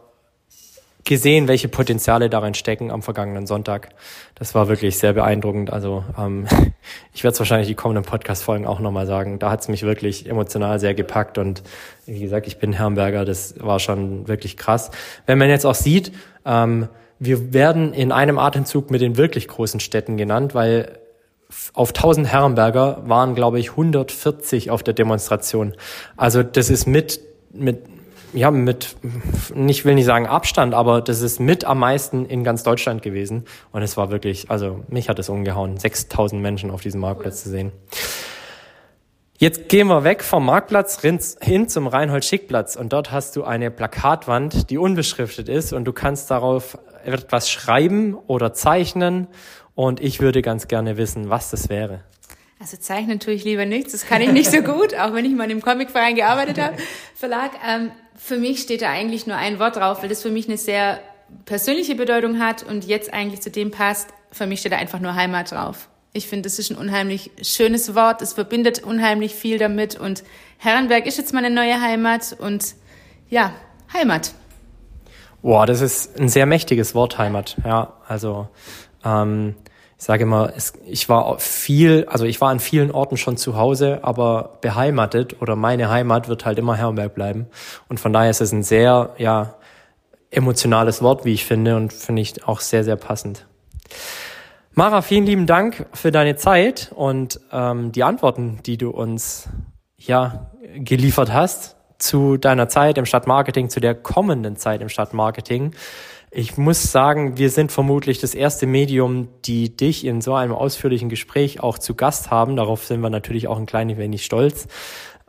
gesehen, 1.04 1.48
welche 1.48 1.68
Potenziale 1.68 2.30
darin 2.30 2.56
stecken 2.56 2.92
am 2.92 3.02
vergangenen 3.02 3.48
Sonntag. 3.48 3.90
Das 4.38 4.54
war 4.54 4.68
wirklich 4.68 4.98
sehr 4.98 5.14
beeindruckend. 5.14 5.72
Also 5.72 6.04
ähm, 6.18 6.46
ich 7.14 7.24
werde 7.24 7.34
es 7.34 7.40
wahrscheinlich 7.40 7.68
die 7.68 7.76
kommenden 7.76 8.04
Podcast-Folgen 8.04 8.68
auch 8.68 8.80
nochmal 8.80 9.08
sagen. 9.08 9.40
Da 9.40 9.50
hat 9.50 9.62
es 9.62 9.68
mich 9.70 9.84
wirklich 9.84 10.30
emotional 10.30 10.80
sehr 10.80 10.94
gepackt 10.94 11.38
und 11.38 11.64
wie 12.06 12.20
gesagt, 12.20 12.46
ich 12.48 12.58
bin 12.60 12.74
Herrenberger, 12.74 13.26
das 13.26 13.56
war 13.60 13.80
schon 13.80 14.28
wirklich 14.28 14.58
krass. 14.58 14.92
Wenn 15.26 15.38
man 15.38 15.50
jetzt 15.50 15.66
auch 15.66 15.76
sieht, 15.76 16.12
ähm, 16.46 16.90
wir 17.18 17.54
werden 17.54 17.94
in 17.94 18.12
einem 18.12 18.38
Atemzug 18.38 18.92
mit 18.92 19.02
den 19.02 19.16
wirklich 19.16 19.48
großen 19.48 19.80
Städten 19.80 20.18
genannt, 20.18 20.54
weil 20.54 21.00
auf 21.74 21.90
1000 21.90 22.28
Herrenberger 22.28 23.04
waren, 23.06 23.36
glaube 23.36 23.60
ich, 23.60 23.72
140 23.72 24.70
auf 24.70 24.84
der 24.84 24.94
Demonstration. 24.94 25.74
Also 26.18 26.44
das 26.44 26.70
ist 26.70 26.88
mit 26.88 27.22
mit 27.58 27.84
ja, 28.36 28.52
mit, 28.52 28.98
nicht 29.54 29.86
will 29.86 29.96
nicht 29.96 30.06
sagen 30.06 30.28
Abstand, 30.28 30.74
aber 30.74 31.02
das 31.02 31.22
ist 31.22 31.40
mit 31.40 31.64
am 31.64 31.80
meisten 31.80 32.26
in 32.26 32.44
ganz 32.44 32.64
Deutschland 32.64 33.02
gewesen. 33.02 33.46
Und 33.72 33.82
es 33.82 33.98
war 33.98 34.12
wirklich, 34.12 34.52
also 34.52 34.84
mich 34.90 35.10
hat 35.10 35.20
es 35.20 35.30
umgehauen, 35.30 35.78
6000 35.78 36.42
Menschen 36.42 36.70
auf 36.70 36.82
diesem 36.82 37.02
Marktplatz 37.02 37.44
zu 37.44 37.50
sehen. 37.50 37.72
Jetzt 39.38 39.68
gehen 39.68 39.88
wir 39.88 40.04
weg 40.04 40.24
vom 40.24 40.46
Marktplatz 40.46 41.02
hin 41.02 41.68
zum 41.68 41.88
Reinhold-Schick-Platz 41.88 42.78
und 42.78 42.94
dort 42.94 43.12
hast 43.12 43.36
du 43.36 43.44
eine 43.44 43.70
Plakatwand, 43.70 44.70
die 44.70 44.78
unbeschriftet 44.78 45.50
ist 45.50 45.74
und 45.74 45.86
du 45.86 45.92
kannst 45.92 46.32
darauf 46.32 46.78
etwas 47.04 47.50
schreiben 47.50 48.16
oder 48.28 48.54
zeichnen 48.54 49.28
und 49.76 50.00
ich 50.00 50.22
würde 50.22 50.42
ganz 50.42 50.70
gerne 50.70 50.96
wissen, 50.96 51.30
was 51.30 51.52
das 51.52 51.68
wäre. 51.68 52.02
Also 52.62 52.78
zeichnen 52.78 53.20
tue 53.20 53.34
ich 53.34 53.44
lieber 53.44 53.66
nichts, 53.66 53.92
das 53.92 54.08
kann 54.08 54.22
ich 54.22 54.32
nicht 54.32 54.50
so 54.50 54.62
gut, 54.62 54.96
auch 54.96 55.14
wenn 55.14 55.26
ich 55.26 55.36
mal 55.36 55.52
im 55.52 55.62
Comicverein 55.62 56.16
gearbeitet 56.16 56.58
habe, 56.58 56.78
Verlag. 57.16 57.52
Ähm, 57.68 57.92
für 58.18 58.38
mich 58.38 58.62
steht 58.62 58.82
da 58.82 58.90
eigentlich 58.90 59.28
nur 59.28 59.38
ein 59.38 59.60
Wort 59.60 59.76
drauf, 59.76 60.02
weil 60.02 60.10
das 60.10 60.22
für 60.22 60.32
mich 60.32 60.48
eine 60.48 60.58
sehr 60.58 61.00
persönliche 61.46 61.96
Bedeutung 61.96 62.40
hat 62.40 62.64
und 62.64 62.86
jetzt 62.86 63.14
eigentlich 63.14 63.42
zu 63.42 63.52
dem 63.52 63.72
passt. 63.72 64.10
Für 64.32 64.48
mich 64.48 64.60
steht 64.60 64.72
da 64.72 64.78
einfach 64.78 65.00
nur 65.00 65.16
Heimat 65.16 65.52
drauf. 65.52 65.90
Ich 66.14 66.28
finde, 66.28 66.44
das 66.44 66.60
ist 66.60 66.72
ein 66.72 66.78
unheimlich 66.78 67.32
schönes 67.42 67.94
Wort. 67.94 68.22
Es 68.22 68.34
verbindet 68.34 68.84
unheimlich 68.84 69.36
viel 69.36 69.58
damit 69.58 70.00
und 70.00 70.24
Herrenberg 70.58 71.06
ist 71.06 71.18
jetzt 71.18 71.34
meine 71.34 71.50
neue 71.50 71.82
Heimat 71.82 72.36
und 72.40 72.76
ja, 73.30 73.54
Heimat. 73.94 74.34
Boah, 75.42 75.66
das 75.66 75.82
ist 75.82 76.18
ein 76.20 76.30
sehr 76.30 76.46
mächtiges 76.46 76.96
Wort, 76.96 77.18
Heimat. 77.18 77.58
Ja, 77.66 77.94
also 78.08 78.48
ähm, 79.04 79.56
ich 79.98 80.04
sage 80.04 80.24
immer, 80.24 80.52
es, 80.56 80.74
ich 80.86 81.08
war 81.08 81.40
viel, 81.40 82.06
also 82.10 82.26
ich 82.26 82.42
war 82.42 82.50
an 82.50 82.60
vielen 82.60 82.92
Orten 82.92 83.18
schon 83.18 83.38
zu 83.38 83.56
Hause, 83.56 84.00
aber 84.04 84.58
beheimatet 84.62 85.42
oder 85.42 85.56
meine 85.56 85.90
Heimat 85.90 86.28
wird 86.28 86.46
halt 86.46 86.60
immer 86.60 86.76
Herrenberg 86.76 87.16
bleiben. 87.16 87.48
Und 87.88 88.00
von 88.00 88.12
daher 88.12 88.30
ist 88.30 88.42
es 88.42 88.52
ein 88.52 88.64
sehr, 88.64 89.12
ja, 89.18 89.56
emotionales 90.32 91.02
Wort, 91.02 91.24
wie 91.24 91.34
ich 91.34 91.46
finde, 91.46 91.78
und 91.78 91.94
finde 91.94 92.22
ich 92.22 92.46
auch 92.46 92.60
sehr, 92.60 92.84
sehr 92.84 92.98
passend. 92.98 93.46
Mara, 94.74 95.02
vielen 95.02 95.26
lieben 95.26 95.46
Dank 95.46 95.86
für 95.94 96.12
deine 96.12 96.36
Zeit 96.36 96.92
und 96.94 97.40
ähm, 97.54 97.94
die 97.94 98.04
Antworten, 98.04 98.60
die 98.66 98.78
du 98.78 98.90
uns 98.90 99.48
ja 99.98 100.52
geliefert 100.76 101.32
hast 101.32 101.78
zu 101.98 102.36
deiner 102.36 102.68
Zeit 102.68 102.98
im 102.98 103.06
Stadtmarketing, 103.06 103.70
zu 103.70 103.80
der 103.80 103.96
kommenden 103.96 104.58
Zeit 104.58 104.82
im 104.82 104.90
Stadtmarketing. 104.90 105.72
Ich 106.38 106.58
muss 106.58 106.92
sagen, 106.92 107.38
wir 107.38 107.50
sind 107.50 107.72
vermutlich 107.72 108.20
das 108.20 108.36
erste 108.36 108.68
Medium, 108.68 109.30
die 109.46 109.74
dich 109.74 110.04
in 110.04 110.20
so 110.20 110.34
einem 110.34 110.52
ausführlichen 110.52 111.08
Gespräch 111.08 111.64
auch 111.64 111.78
zu 111.78 111.96
Gast 111.96 112.30
haben. 112.30 112.58
Darauf 112.58 112.84
sind 112.84 113.00
wir 113.00 113.10
natürlich 113.10 113.48
auch 113.48 113.58
ein 113.58 113.66
klein 113.66 113.98
wenig 113.98 114.26
stolz. 114.26 114.68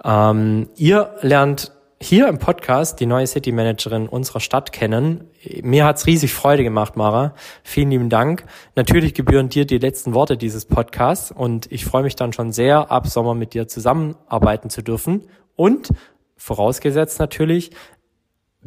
Ähm, 0.03 0.69
ihr 0.75 1.15
lernt 1.21 1.71
hier 2.01 2.27
im 2.27 2.39
Podcast 2.39 2.99
die 2.99 3.07
neue 3.07 3.29
City 3.29 3.53
Managerin 3.53 4.09
unserer 4.09 4.41
Stadt 4.41 4.73
kennen. 4.73 5.31
Mir 5.63 5.85
hat's 5.85 6.07
riesig 6.07 6.35
Freude 6.35 6.65
gemacht, 6.65 6.97
Mara. 6.97 7.37
Vielen 7.63 7.93
lieben 7.93 8.09
Dank. 8.09 8.45
Natürlich 8.75 9.15
gebühren 9.15 9.49
dir 9.49 9.65
die 9.65 9.79
letzten 9.79 10.13
Worte 10.13 10.37
dieses 10.37 10.65
Podcasts 10.65 11.31
und 11.31 11.71
ich 11.71 11.85
freue 11.85 12.03
mich 12.03 12.17
dann 12.17 12.33
schon 12.33 12.51
sehr, 12.51 12.91
ab 12.91 13.07
Sommer 13.07 13.37
mit 13.37 13.55
dir 13.55 13.69
zusammenarbeiten 13.69 14.71
zu 14.71 14.83
dürfen. 14.83 15.29
Und 15.55 15.91
vorausgesetzt 16.37 17.21
natürlich, 17.21 17.71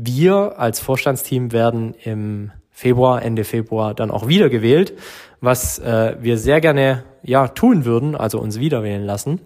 wir 0.02 0.58
als 0.58 0.80
Vorstandsteam 0.80 1.52
werden 1.52 1.94
im 2.04 2.52
Februar, 2.72 3.22
Ende 3.22 3.44
Februar 3.44 3.94
dann 3.94 4.12
auch 4.12 4.30
wieder 4.30 4.50
gewählt, 4.50 4.94
was 5.42 5.78
äh, 5.80 6.16
wir 6.22 6.38
sehr 6.38 6.62
gerne 6.62 7.04
ja 7.22 7.50
tun 7.50 7.84
würden, 7.84 8.16
also 8.16 8.40
uns 8.40 8.60
wiederwählen 8.60 9.04
lassen. 9.04 9.42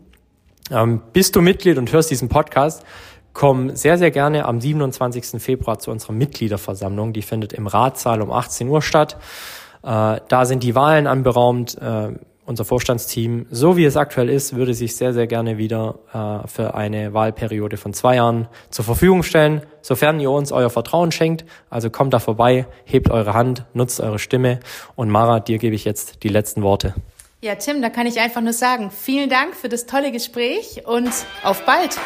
Ähm, 0.69 1.01
bist 1.11 1.35
du 1.35 1.41
Mitglied 1.41 1.79
und 1.79 1.91
hörst 1.91 2.11
diesen 2.11 2.29
Podcast, 2.29 2.85
komm 3.33 3.75
sehr, 3.75 3.97
sehr 3.97 4.11
gerne 4.11 4.45
am 4.45 4.61
27. 4.61 5.41
Februar 5.41 5.79
zu 5.79 5.89
unserer 5.89 6.13
Mitgliederversammlung. 6.13 7.13
Die 7.13 7.23
findet 7.23 7.53
im 7.53 7.65
Ratssaal 7.65 8.21
um 8.21 8.31
18 8.31 8.67
Uhr 8.69 8.83
statt. 8.83 9.17
Äh, 9.81 10.19
da 10.27 10.45
sind 10.45 10.61
die 10.61 10.75
Wahlen 10.75 11.07
anberaumt. 11.07 11.75
Äh, 11.81 12.13
unser 12.45 12.65
Vorstandsteam, 12.65 13.45
so 13.49 13.77
wie 13.77 13.85
es 13.85 13.97
aktuell 13.97 14.29
ist, 14.29 14.55
würde 14.55 14.73
sich 14.73 14.95
sehr, 14.95 15.13
sehr 15.13 15.27
gerne 15.27 15.57
wieder 15.57 15.99
äh, 16.13 16.47
für 16.47 16.75
eine 16.75 17.13
Wahlperiode 17.13 17.77
von 17.77 17.93
zwei 17.93 18.15
Jahren 18.15 18.47
zur 18.69 18.85
Verfügung 18.85 19.23
stellen, 19.23 19.61
sofern 19.81 20.19
ihr 20.19 20.31
uns 20.31 20.51
euer 20.51 20.69
Vertrauen 20.69 21.11
schenkt. 21.11 21.45
Also 21.69 21.89
kommt 21.89 22.13
da 22.13 22.19
vorbei, 22.19 22.67
hebt 22.85 23.09
eure 23.09 23.33
Hand, 23.33 23.65
nutzt 23.73 24.01
eure 24.01 24.19
Stimme. 24.19 24.59
Und 24.95 25.09
Mara, 25.09 25.39
dir 25.39 25.57
gebe 25.57 25.75
ich 25.75 25.85
jetzt 25.85 26.23
die 26.23 26.29
letzten 26.29 26.63
Worte. 26.63 26.93
Ja, 27.41 27.55
Tim, 27.55 27.81
da 27.81 27.89
kann 27.89 28.07
ich 28.07 28.19
einfach 28.19 28.41
nur 28.41 28.53
sagen, 28.53 28.89
vielen 28.89 29.29
Dank 29.29 29.55
für 29.55 29.67
das 29.67 29.85
tolle 29.85 30.11
Gespräch 30.11 30.83
und 30.85 31.11
auf 31.43 31.65
bald. 31.65 31.99